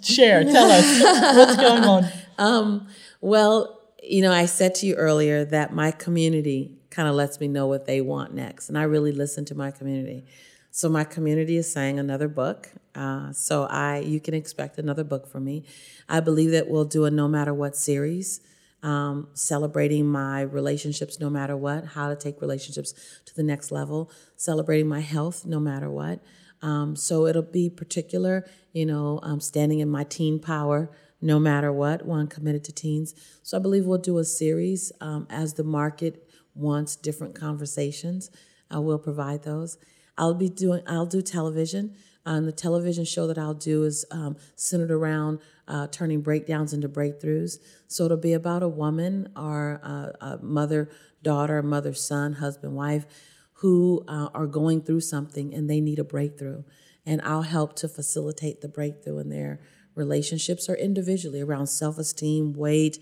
Share, 0.02 0.42
tell 0.42 0.70
us 0.70 1.02
what's 1.36 1.56
going 1.56 1.84
on. 1.84 2.06
Um, 2.38 2.88
well, 3.20 3.78
you 4.02 4.22
know, 4.22 4.32
I 4.32 4.46
said 4.46 4.74
to 4.76 4.86
you 4.86 4.94
earlier 4.94 5.44
that 5.44 5.74
my 5.74 5.90
community 5.90 6.78
kind 6.88 7.08
of 7.08 7.14
lets 7.14 7.40
me 7.40 7.48
know 7.48 7.66
what 7.66 7.84
they 7.84 8.00
want 8.00 8.32
next, 8.32 8.70
and 8.70 8.78
I 8.78 8.84
really 8.84 9.12
listen 9.12 9.44
to 9.46 9.54
my 9.54 9.70
community. 9.70 10.24
So 10.70 10.88
my 10.88 11.04
community 11.04 11.58
is 11.58 11.70
saying 11.70 11.98
another 11.98 12.28
book. 12.28 12.70
Uh, 12.94 13.32
so 13.32 13.64
I, 13.64 13.98
you 13.98 14.20
can 14.20 14.34
expect 14.34 14.78
another 14.78 15.04
book 15.04 15.26
from 15.26 15.44
me. 15.44 15.64
I 16.08 16.20
believe 16.20 16.50
that 16.52 16.68
we'll 16.68 16.84
do 16.84 17.04
a 17.04 17.10
no 17.10 17.28
matter 17.28 17.54
what 17.54 17.76
series, 17.76 18.40
um, 18.82 19.28
celebrating 19.34 20.06
my 20.06 20.42
relationships 20.42 21.20
no 21.20 21.30
matter 21.30 21.56
what, 21.56 21.84
how 21.84 22.08
to 22.08 22.16
take 22.16 22.40
relationships 22.40 23.20
to 23.26 23.34
the 23.34 23.42
next 23.42 23.70
level, 23.70 24.10
celebrating 24.36 24.88
my 24.88 25.00
health 25.00 25.44
no 25.44 25.60
matter 25.60 25.90
what. 25.90 26.20
Um, 26.62 26.96
so 26.96 27.26
it'll 27.26 27.42
be 27.42 27.70
particular, 27.70 28.48
you 28.72 28.86
know, 28.86 29.20
um, 29.22 29.40
standing 29.40 29.80
in 29.80 29.88
my 29.88 30.04
teen 30.04 30.40
power 30.40 30.90
no 31.20 31.38
matter 31.38 31.72
what, 31.72 32.06
one 32.06 32.28
committed 32.28 32.64
to 32.64 32.72
teens. 32.72 33.14
So 33.42 33.56
I 33.56 33.60
believe 33.60 33.86
we'll 33.86 33.98
do 33.98 34.18
a 34.18 34.24
series 34.24 34.92
um, 35.00 35.26
as 35.30 35.54
the 35.54 35.64
market 35.64 36.28
wants 36.54 36.96
different 36.96 37.34
conversations. 37.34 38.30
I 38.70 38.78
will 38.78 38.98
provide 38.98 39.42
those. 39.42 39.78
I'll 40.16 40.34
be 40.34 40.48
doing. 40.48 40.82
I'll 40.86 41.06
do 41.06 41.22
television. 41.22 41.94
And 42.28 42.46
the 42.46 42.52
television 42.52 43.06
show 43.06 43.26
that 43.26 43.38
I'll 43.38 43.54
do 43.54 43.84
is 43.84 44.04
um, 44.10 44.36
centered 44.54 44.90
around 44.90 45.40
uh, 45.66 45.86
turning 45.86 46.20
breakdowns 46.20 46.74
into 46.74 46.88
breakthroughs. 46.88 47.56
So 47.86 48.04
it'll 48.04 48.18
be 48.18 48.34
about 48.34 48.62
a 48.62 48.68
woman 48.68 49.30
or 49.34 49.80
a, 49.82 50.14
a 50.20 50.38
mother, 50.42 50.90
daughter, 51.22 51.62
mother, 51.62 51.94
son, 51.94 52.34
husband, 52.34 52.74
wife 52.74 53.06
who 53.54 54.04
uh, 54.06 54.28
are 54.34 54.46
going 54.46 54.82
through 54.82 55.00
something 55.00 55.54
and 55.54 55.70
they 55.70 55.80
need 55.80 55.98
a 55.98 56.04
breakthrough. 56.04 56.64
And 57.06 57.22
I'll 57.22 57.42
help 57.42 57.74
to 57.76 57.88
facilitate 57.88 58.60
the 58.60 58.68
breakthrough 58.68 59.18
in 59.20 59.30
their 59.30 59.60
relationships 59.94 60.68
or 60.68 60.74
individually 60.74 61.40
around 61.40 61.68
self 61.68 61.96
esteem, 61.96 62.52
weight, 62.52 62.98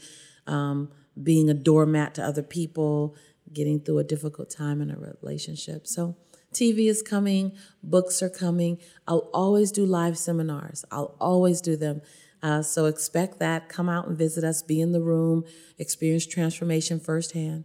um, 0.46 0.92
being 1.20 1.50
a 1.50 1.54
doormat 1.54 2.14
to 2.14 2.22
other 2.22 2.44
people, 2.44 3.16
getting 3.52 3.80
through 3.80 3.98
a 3.98 4.04
difficult 4.04 4.50
time 4.50 4.80
in 4.80 4.90
a 4.90 4.96
relationship. 5.20 5.88
So, 5.88 6.16
TV 6.56 6.88
is 6.88 7.02
coming, 7.02 7.52
books 7.82 8.22
are 8.22 8.30
coming. 8.30 8.78
I'll 9.06 9.30
always 9.34 9.70
do 9.70 9.84
live 9.84 10.16
seminars, 10.16 10.84
I'll 10.90 11.14
always 11.20 11.60
do 11.60 11.76
them. 11.76 12.00
Uh, 12.42 12.62
so, 12.62 12.84
expect 12.84 13.38
that. 13.40 13.68
Come 13.68 13.88
out 13.88 14.06
and 14.06 14.16
visit 14.16 14.44
us, 14.44 14.62
be 14.62 14.80
in 14.80 14.92
the 14.92 15.00
room, 15.00 15.44
experience 15.78 16.26
transformation 16.26 17.00
firsthand. 17.00 17.64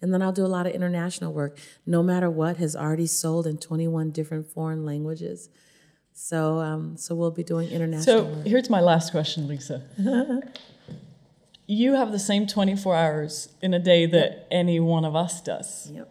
And 0.00 0.12
then 0.12 0.22
I'll 0.22 0.32
do 0.32 0.44
a 0.44 0.48
lot 0.48 0.66
of 0.66 0.72
international 0.72 1.32
work. 1.32 1.58
No 1.86 2.02
matter 2.02 2.30
what 2.30 2.56
has 2.58 2.76
already 2.76 3.06
sold 3.06 3.46
in 3.46 3.58
21 3.58 4.10
different 4.10 4.46
foreign 4.46 4.84
languages. 4.84 5.48
So, 6.12 6.58
um, 6.58 6.96
so 6.96 7.14
we'll 7.14 7.30
be 7.30 7.44
doing 7.44 7.68
international. 7.70 8.18
So 8.18 8.24
work. 8.24 8.46
here's 8.46 8.70
my 8.70 8.80
last 8.80 9.12
question, 9.12 9.46
Lisa. 9.46 9.82
you 11.66 11.94
have 11.94 12.12
the 12.12 12.18
same 12.18 12.46
24 12.46 12.94
hours 12.94 13.54
in 13.62 13.74
a 13.74 13.78
day 13.78 14.06
that 14.06 14.30
yep. 14.30 14.48
any 14.50 14.80
one 14.80 15.04
of 15.04 15.14
us 15.14 15.40
does. 15.40 15.90
Yep. 15.92 16.10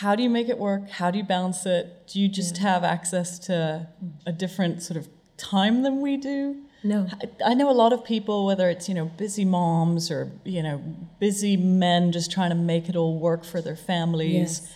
How 0.00 0.16
do 0.16 0.24
you 0.24 0.30
make 0.30 0.48
it 0.48 0.58
work? 0.58 0.90
How 0.90 1.12
do 1.12 1.18
you 1.18 1.24
balance 1.24 1.64
it? 1.66 2.08
Do 2.08 2.20
you 2.20 2.28
just 2.28 2.56
yeah. 2.56 2.62
have 2.62 2.84
access 2.84 3.38
to 3.40 3.88
a 4.26 4.32
different 4.32 4.82
sort 4.82 4.96
of 4.96 5.08
time 5.36 5.82
than 5.82 6.00
we 6.00 6.16
do? 6.16 6.62
No. 6.82 7.06
I 7.44 7.54
know 7.54 7.70
a 7.70 7.72
lot 7.72 7.92
of 7.92 8.04
people, 8.04 8.44
whether 8.44 8.68
it's, 8.68 8.88
you 8.88 8.94
know, 8.94 9.06
busy 9.06 9.44
moms 9.44 10.10
or, 10.10 10.32
you 10.44 10.64
know, 10.64 10.82
busy 11.20 11.56
men 11.56 12.10
just 12.10 12.32
trying 12.32 12.50
to 12.50 12.56
make 12.56 12.88
it 12.88 12.96
all 12.96 13.20
work 13.20 13.44
for 13.44 13.60
their 13.60 13.76
families. 13.76 14.60
Yes. 14.60 14.74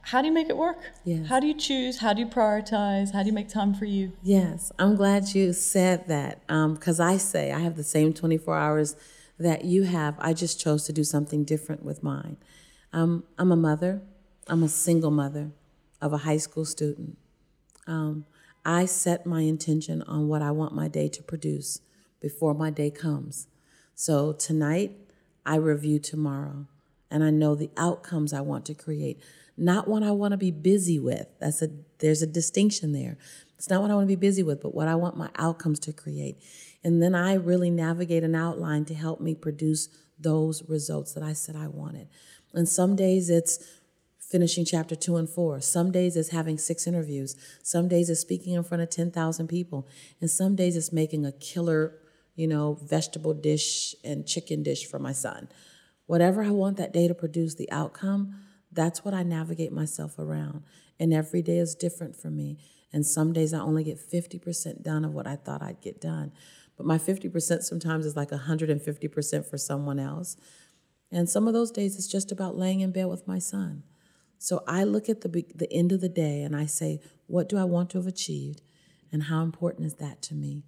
How 0.00 0.20
do 0.20 0.26
you 0.26 0.34
make 0.34 0.48
it 0.48 0.56
work? 0.56 0.78
Yes. 1.04 1.28
How 1.28 1.38
do 1.38 1.46
you 1.46 1.54
choose? 1.54 1.98
How 1.98 2.12
do 2.12 2.20
you 2.20 2.26
prioritize? 2.26 3.12
How 3.12 3.22
do 3.22 3.28
you 3.28 3.32
make 3.32 3.48
time 3.48 3.72
for 3.72 3.84
you? 3.84 4.12
Yes, 4.22 4.72
I'm 4.80 4.96
glad 4.96 5.34
you 5.34 5.52
said 5.52 6.08
that 6.08 6.40
because 6.46 7.00
um, 7.00 7.08
I 7.08 7.16
say 7.18 7.52
I 7.52 7.60
have 7.60 7.76
the 7.76 7.84
same 7.84 8.12
24 8.12 8.56
hours 8.56 8.96
that 9.38 9.64
you 9.64 9.84
have. 9.84 10.16
I 10.18 10.32
just 10.32 10.60
chose 10.60 10.84
to 10.86 10.92
do 10.92 11.04
something 11.04 11.44
different 11.44 11.84
with 11.84 12.02
mine. 12.02 12.36
Um, 12.92 13.24
I'm 13.38 13.50
a 13.50 13.56
mother, 13.56 14.02
I'm 14.48 14.62
a 14.62 14.68
single 14.68 15.10
mother 15.10 15.50
of 16.00 16.12
a 16.12 16.18
high 16.18 16.36
school 16.36 16.64
student. 16.64 17.18
Um, 17.86 18.26
I 18.64 18.86
set 18.86 19.26
my 19.26 19.40
intention 19.40 20.02
on 20.02 20.28
what 20.28 20.42
I 20.42 20.52
want 20.52 20.74
my 20.74 20.88
day 20.88 21.08
to 21.08 21.22
produce 21.22 21.80
before 22.20 22.54
my 22.54 22.70
day 22.70 22.90
comes. 22.90 23.48
So 23.94 24.32
tonight, 24.32 24.92
I 25.44 25.56
review 25.56 25.98
tomorrow, 25.98 26.66
and 27.10 27.24
I 27.24 27.30
know 27.30 27.54
the 27.54 27.70
outcomes 27.76 28.32
I 28.32 28.40
want 28.40 28.66
to 28.66 28.74
create, 28.74 29.20
not 29.56 29.88
what 29.88 30.02
I 30.02 30.10
want 30.10 30.32
to 30.32 30.36
be 30.36 30.50
busy 30.50 30.98
with. 30.98 31.26
That's 31.40 31.62
a 31.62 31.70
there's 31.98 32.22
a 32.22 32.26
distinction 32.26 32.92
there. 32.92 33.16
It's 33.56 33.70
not 33.70 33.80
what 33.80 33.90
I 33.90 33.94
want 33.94 34.04
to 34.04 34.16
be 34.16 34.20
busy 34.20 34.42
with, 34.42 34.60
but 34.60 34.74
what 34.74 34.86
I 34.86 34.96
want 34.96 35.16
my 35.16 35.30
outcomes 35.36 35.78
to 35.80 35.92
create. 35.92 36.36
And 36.84 37.02
then 37.02 37.14
I 37.14 37.34
really 37.34 37.70
navigate 37.70 38.22
an 38.22 38.34
outline 38.34 38.84
to 38.86 38.94
help 38.94 39.20
me 39.20 39.34
produce 39.34 39.88
those 40.18 40.62
results 40.68 41.14
that 41.14 41.22
I 41.22 41.32
said 41.32 41.56
I 41.56 41.68
wanted. 41.68 42.08
And 42.52 42.68
some 42.68 42.96
days 42.96 43.30
it's 43.30 43.64
finishing 44.28 44.64
chapter 44.64 44.96
two 44.96 45.16
and 45.16 45.28
four. 45.28 45.60
Some 45.60 45.92
days 45.92 46.16
it's 46.16 46.30
having 46.30 46.58
six 46.58 46.86
interviews. 46.86 47.36
Some 47.62 47.88
days 47.88 48.10
it's 48.10 48.20
speaking 48.20 48.54
in 48.54 48.64
front 48.64 48.82
of 48.82 48.90
10,000 48.90 49.46
people. 49.46 49.86
And 50.20 50.30
some 50.30 50.56
days 50.56 50.76
it's 50.76 50.92
making 50.92 51.24
a 51.24 51.32
killer, 51.32 51.94
you 52.34 52.48
know, 52.48 52.78
vegetable 52.82 53.34
dish 53.34 53.94
and 54.02 54.26
chicken 54.26 54.62
dish 54.62 54.86
for 54.86 54.98
my 54.98 55.12
son. 55.12 55.48
Whatever 56.06 56.42
I 56.42 56.50
want 56.50 56.76
that 56.76 56.92
day 56.92 57.08
to 57.08 57.14
produce, 57.14 57.54
the 57.54 57.70
outcome, 57.70 58.40
that's 58.72 59.04
what 59.04 59.14
I 59.14 59.22
navigate 59.22 59.72
myself 59.72 60.18
around. 60.18 60.62
And 60.98 61.12
every 61.12 61.42
day 61.42 61.58
is 61.58 61.74
different 61.74 62.16
for 62.16 62.30
me. 62.30 62.58
And 62.92 63.06
some 63.06 63.32
days 63.32 63.52
I 63.52 63.60
only 63.60 63.84
get 63.84 63.98
50% 63.98 64.82
done 64.82 65.04
of 65.04 65.12
what 65.12 65.26
I 65.26 65.36
thought 65.36 65.62
I'd 65.62 65.80
get 65.80 66.00
done. 66.00 66.32
But 66.76 66.86
my 66.86 66.98
50% 66.98 67.62
sometimes 67.62 68.06
is 68.06 68.16
like 68.16 68.30
150% 68.30 69.50
for 69.50 69.58
someone 69.58 69.98
else. 69.98 70.36
And 71.10 71.28
some 71.28 71.46
of 71.46 71.54
those 71.54 71.70
days 71.70 71.96
it's 71.96 72.08
just 72.08 72.32
about 72.32 72.56
laying 72.56 72.80
in 72.80 72.92
bed 72.92 73.06
with 73.06 73.26
my 73.28 73.38
son 73.38 73.84
so 74.46 74.62
I 74.68 74.84
look 74.84 75.08
at 75.08 75.22
the 75.22 75.44
the 75.56 75.72
end 75.72 75.90
of 75.90 76.00
the 76.00 76.08
day 76.08 76.42
and 76.44 76.54
I 76.54 76.66
say, 76.66 77.00
what 77.26 77.48
do 77.48 77.58
I 77.58 77.64
want 77.64 77.90
to 77.90 77.98
have 77.98 78.06
achieved, 78.06 78.62
and 79.10 79.24
how 79.24 79.42
important 79.42 79.86
is 79.86 79.94
that 79.94 80.22
to 80.22 80.34
me? 80.34 80.62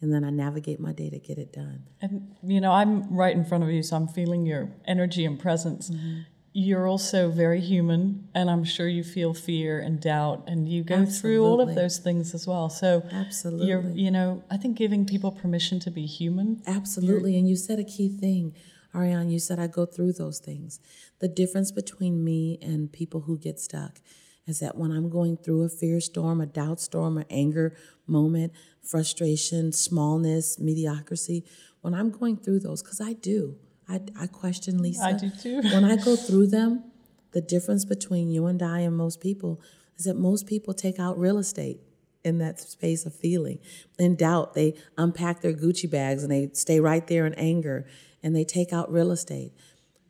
And 0.00 0.12
then 0.12 0.24
I 0.24 0.30
navigate 0.30 0.80
my 0.80 0.92
day 0.92 1.10
to 1.10 1.20
get 1.20 1.38
it 1.38 1.52
done. 1.52 1.84
And 2.02 2.34
you 2.42 2.60
know, 2.60 2.72
I'm 2.72 2.92
right 3.16 3.36
in 3.36 3.44
front 3.44 3.62
of 3.62 3.70
you, 3.70 3.84
so 3.84 3.94
I'm 3.94 4.08
feeling 4.08 4.46
your 4.46 4.72
energy 4.84 5.24
and 5.24 5.38
presence. 5.38 5.90
Mm-hmm. 5.90 6.22
You're 6.54 6.88
also 6.88 7.30
very 7.30 7.60
human, 7.60 8.28
and 8.34 8.50
I'm 8.50 8.64
sure 8.64 8.88
you 8.88 9.04
feel 9.04 9.32
fear 9.32 9.78
and 9.78 10.00
doubt, 10.00 10.42
and 10.48 10.68
you 10.68 10.82
go 10.82 10.96
Absolutely. 10.96 11.20
through 11.20 11.44
all 11.44 11.60
of 11.60 11.76
those 11.76 11.98
things 11.98 12.34
as 12.34 12.48
well. 12.48 12.68
So, 12.68 13.04
Absolutely, 13.12 13.68
you're, 13.68 13.88
you 13.90 14.10
know, 14.10 14.42
I 14.50 14.56
think 14.56 14.76
giving 14.76 15.06
people 15.06 15.30
permission 15.30 15.78
to 15.86 15.92
be 15.92 16.04
human. 16.04 16.62
Absolutely, 16.66 17.38
and 17.38 17.48
you 17.48 17.54
said 17.54 17.78
a 17.78 17.84
key 17.84 18.08
thing 18.08 18.56
Ariane, 18.94 19.30
you 19.30 19.38
said 19.38 19.58
I 19.58 19.66
go 19.66 19.86
through 19.86 20.14
those 20.14 20.38
things. 20.38 20.80
The 21.20 21.28
difference 21.28 21.70
between 21.70 22.24
me 22.24 22.58
and 22.60 22.92
people 22.92 23.22
who 23.22 23.38
get 23.38 23.60
stuck 23.60 24.00
is 24.46 24.58
that 24.60 24.76
when 24.76 24.90
I'm 24.90 25.08
going 25.08 25.36
through 25.36 25.62
a 25.62 25.68
fear 25.68 26.00
storm, 26.00 26.40
a 26.40 26.46
doubt 26.46 26.80
storm, 26.80 27.18
an 27.18 27.24
anger 27.30 27.76
moment, 28.06 28.52
frustration, 28.82 29.72
smallness, 29.72 30.58
mediocrity, 30.58 31.44
when 31.82 31.94
I'm 31.94 32.10
going 32.10 32.36
through 32.36 32.60
those, 32.60 32.82
because 32.82 33.00
I 33.00 33.12
do, 33.12 33.56
I, 33.88 34.00
I 34.18 34.26
question 34.26 34.82
Lisa. 34.82 35.04
I 35.04 35.12
do 35.12 35.30
too. 35.30 35.60
when 35.72 35.84
I 35.84 35.96
go 35.96 36.16
through 36.16 36.48
them, 36.48 36.84
the 37.32 37.40
difference 37.40 37.84
between 37.84 38.28
you 38.28 38.46
and 38.46 38.62
I 38.62 38.80
and 38.80 38.96
most 38.96 39.20
people 39.20 39.60
is 39.96 40.04
that 40.04 40.16
most 40.16 40.46
people 40.46 40.74
take 40.74 40.98
out 40.98 41.18
real 41.18 41.38
estate 41.38 41.80
in 42.24 42.38
that 42.38 42.60
space 42.60 43.06
of 43.06 43.14
feeling. 43.14 43.58
In 43.98 44.16
doubt, 44.16 44.54
they 44.54 44.74
unpack 44.98 45.40
their 45.40 45.52
Gucci 45.52 45.90
bags 45.90 46.22
and 46.22 46.30
they 46.30 46.50
stay 46.52 46.80
right 46.80 47.06
there 47.06 47.24
in 47.24 47.34
anger 47.34 47.86
and 48.22 48.34
they 48.34 48.44
take 48.44 48.72
out 48.72 48.92
real 48.92 49.10
estate. 49.10 49.52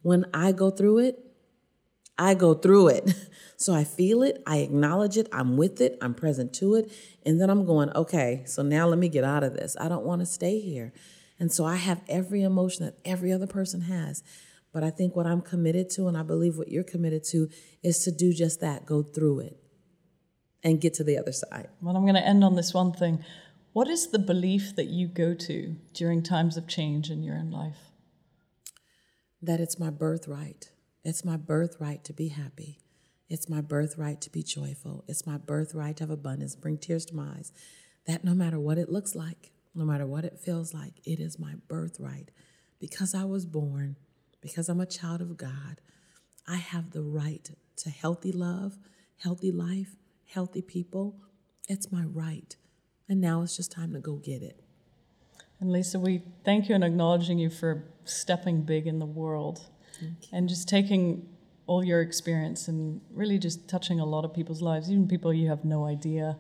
When 0.03 0.25
I 0.33 0.53
go 0.53 0.71
through 0.71 0.99
it, 0.99 1.19
I 2.19 2.35
go 2.35 2.55
through 2.55 2.89
it. 2.89 3.15
So 3.61 3.75
I 3.75 3.85
feel 3.85 4.23
it, 4.23 4.43
I 4.47 4.61
acknowledge 4.61 5.19
it, 5.19 5.29
I'm 5.33 5.59
with 5.59 5.83
it, 5.83 5.99
I'm 6.01 6.15
present 6.15 6.55
to 6.55 6.77
it, 6.77 6.91
and 7.27 7.39
then 7.39 7.51
I'm 7.51 7.67
going, 7.67 7.91
okay, 7.95 8.43
so 8.47 8.63
now 8.63 8.87
let 8.87 8.99
me 8.99 9.11
get 9.11 9.23
out 9.23 9.45
of 9.45 9.53
this. 9.53 9.77
I 9.79 9.87
don't 9.87 10.07
want 10.07 10.23
to 10.23 10.27
stay 10.27 10.61
here. 10.61 10.95
And 11.39 11.53
so 11.53 11.67
I 11.67 11.77
have 11.77 12.01
every 12.09 12.41
emotion 12.41 12.87
that 12.87 12.97
every 13.05 13.31
other 13.31 13.47
person 13.47 13.83
has. 13.83 14.23
But 14.73 14.83
I 14.83 14.89
think 14.89 15.15
what 15.15 15.27
I'm 15.27 15.43
committed 15.43 15.91
to, 15.91 16.09
and 16.09 16.17
I 16.17 16.23
believe 16.23 16.57
what 16.57 16.71
you're 16.71 16.85
committed 16.85 17.23
to, 17.25 17.51
is 17.83 18.03
to 18.05 18.11
do 18.11 18.33
just 18.33 18.63
that 18.63 18.87
go 18.87 19.03
through 19.03 19.41
it 19.41 19.59
and 20.65 20.81
get 20.81 20.95
to 20.95 21.05
the 21.05 21.19
other 21.19 21.33
side. 21.33 21.69
Well, 21.83 21.95
I'm 21.95 22.05
going 22.05 22.15
to 22.15 22.27
end 22.27 22.43
on 22.43 22.57
this 22.57 22.73
one 22.73 22.93
thing. 22.93 23.23
What 23.75 23.89
is 23.89 24.11
the 24.11 24.19
belief 24.19 24.75
that 24.77 24.87
you 24.87 25.07
go 25.07 25.35
to 25.35 25.77
during 25.93 26.23
times 26.23 26.57
of 26.57 26.67
change 26.67 27.11
in 27.11 27.23
your 27.23 27.37
own 27.37 27.51
life? 27.51 27.90
That 29.43 29.61
it's 29.61 29.79
my 29.79 29.91
birthright. 29.91 30.71
It's 31.05 31.25
my 31.25 31.37
birthright 31.37 32.05
to 32.05 32.13
be 32.13 32.29
happy. 32.29 32.79
It's 33.29 33.49
my 33.49 33.61
birthright 33.61 34.21
to 34.23 34.31
be 34.31 34.43
joyful. 34.43 35.05
It's 35.09 35.27
my 35.27 35.39
birthright 35.39 35.97
to 35.99 36.05
have 36.05 36.11
abundance, 36.11 36.57
bring 36.57 36.79
tears 36.79 37.07
to 37.07 37.15
my 37.15 37.35
eyes. 37.37 37.53
That 38.07 38.25
no 38.25 38.35
matter 38.35 38.59
what 38.59 38.77
it 38.79 38.91
looks 38.91 39.15
like, 39.15 39.53
no 39.75 39.85
matter 39.85 40.07
what 40.07 40.25
it 40.25 40.39
feels 40.39 40.75
like, 40.75 40.95
it 41.05 41.21
is 41.21 41.39
my 41.39 41.55
birthright. 41.69 42.31
Because 42.81 43.15
I 43.15 43.25
was 43.25 43.47
born, 43.47 43.97
because 44.41 44.69
I'm 44.69 44.81
a 44.81 44.87
child 44.87 45.21
of 45.21 45.37
God, 45.37 45.81
I 46.47 46.57
have 46.57 46.91
the 46.91 47.03
right 47.03 47.49
to 47.77 47.91
healthy 47.91 48.33
love, 48.33 48.79
healthy 49.19 49.53
life, 49.53 49.97
healthy 50.27 50.63
people. 50.63 51.21
It's 51.69 51.93
my 51.93 52.03
right. 52.03 52.57
And 53.09 53.21
now 53.21 53.43
it's 53.43 53.57
just 53.57 53.73
time 53.73 53.93
to 53.93 54.01
go 54.01 54.17
get 54.17 54.43
it. 54.43 54.61
And 55.61 55.71
Lisa, 55.73 55.99
we 55.99 56.23
thank 56.45 56.69
you 56.69 56.75
and 56.75 56.83
acknowledging 56.83 57.39
you 57.39 57.51
for 57.51 57.85
stepping 58.05 58.63
big 58.63 58.87
in 58.87 58.99
the 58.99 59.07
world 59.07 59.67
and 60.33 60.49
just 60.49 60.69
taking 60.69 61.29
all 61.67 61.85
your 61.85 62.01
experience 62.01 62.67
and 62.69 63.01
really 63.13 63.39
just 63.39 63.69
touching 63.69 64.01
a 64.01 64.05
lot 64.05 64.25
of 64.25 64.35
people's 64.35 64.63
lives, 64.63 64.91
even 64.91 65.07
people 65.07 65.33
you 65.33 65.49
have 65.49 65.65
no 65.65 65.85
idea. 65.85 66.39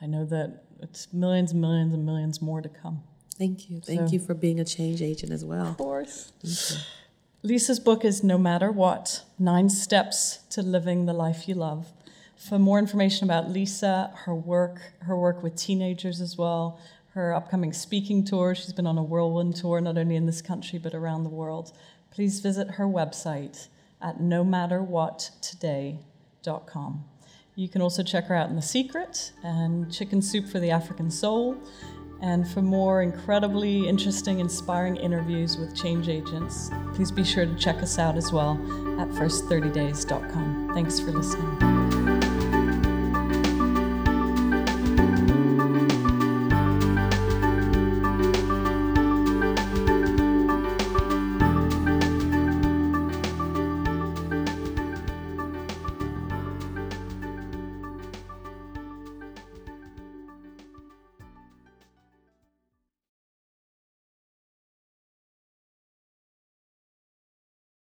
I 0.00 0.06
know 0.06 0.24
that 0.24 0.64
it's 0.80 1.12
millions 1.12 1.52
and 1.52 1.60
millions 1.60 1.92
and 1.92 2.04
millions 2.04 2.40
more 2.40 2.60
to 2.60 2.68
come. 2.68 3.02
Thank 3.38 3.70
you. 3.70 3.80
Thank 3.80 4.08
so, 4.08 4.12
you 4.14 4.18
for 4.18 4.34
being 4.34 4.58
a 4.60 4.64
change 4.64 5.02
agent 5.02 5.32
as 5.32 5.44
well. 5.44 5.68
Of 5.68 5.76
course. 5.76 6.32
Lisa's 7.42 7.80
book 7.80 8.04
is 8.04 8.24
No 8.24 8.38
Matter 8.38 8.70
What 8.70 9.24
Nine 9.38 9.68
Steps 9.68 10.38
to 10.50 10.62
Living 10.62 11.06
the 11.06 11.12
Life 11.12 11.48
You 11.48 11.54
Love. 11.54 11.92
For 12.36 12.58
more 12.58 12.78
information 12.78 13.24
about 13.24 13.50
Lisa, 13.50 14.12
her 14.24 14.34
work, 14.34 14.80
her 15.00 15.16
work 15.16 15.42
with 15.42 15.54
teenagers 15.54 16.20
as 16.20 16.36
well, 16.36 16.80
her 17.14 17.34
upcoming 17.34 17.72
speaking 17.72 18.24
tour. 18.24 18.54
She's 18.54 18.72
been 18.72 18.86
on 18.86 18.96
a 18.98 19.02
whirlwind 19.02 19.56
tour, 19.56 19.80
not 19.80 19.98
only 19.98 20.14
in 20.16 20.26
this 20.26 20.42
country, 20.42 20.78
but 20.78 20.94
around 20.94 21.24
the 21.24 21.30
world. 21.30 21.72
Please 22.10 22.40
visit 22.40 22.72
her 22.72 22.86
website 22.86 23.68
at 24.00 24.18
nomatterwhattoday.com. 24.18 27.04
You 27.54 27.68
can 27.68 27.82
also 27.82 28.02
check 28.02 28.24
her 28.26 28.34
out 28.34 28.48
in 28.48 28.56
The 28.56 28.62
Secret 28.62 29.32
and 29.44 29.92
Chicken 29.92 30.22
Soup 30.22 30.48
for 30.48 30.58
the 30.58 30.70
African 30.70 31.10
Soul. 31.10 31.58
And 32.22 32.48
for 32.48 32.62
more 32.62 33.02
incredibly 33.02 33.86
interesting, 33.88 34.38
inspiring 34.38 34.96
interviews 34.96 35.58
with 35.58 35.76
change 35.76 36.08
agents, 36.08 36.70
please 36.94 37.10
be 37.10 37.24
sure 37.24 37.44
to 37.44 37.54
check 37.56 37.82
us 37.82 37.98
out 37.98 38.16
as 38.16 38.32
well 38.32 38.52
at 39.00 39.08
first30days.com. 39.08 40.70
Thanks 40.72 41.00
for 41.00 41.10
listening. 41.10 41.81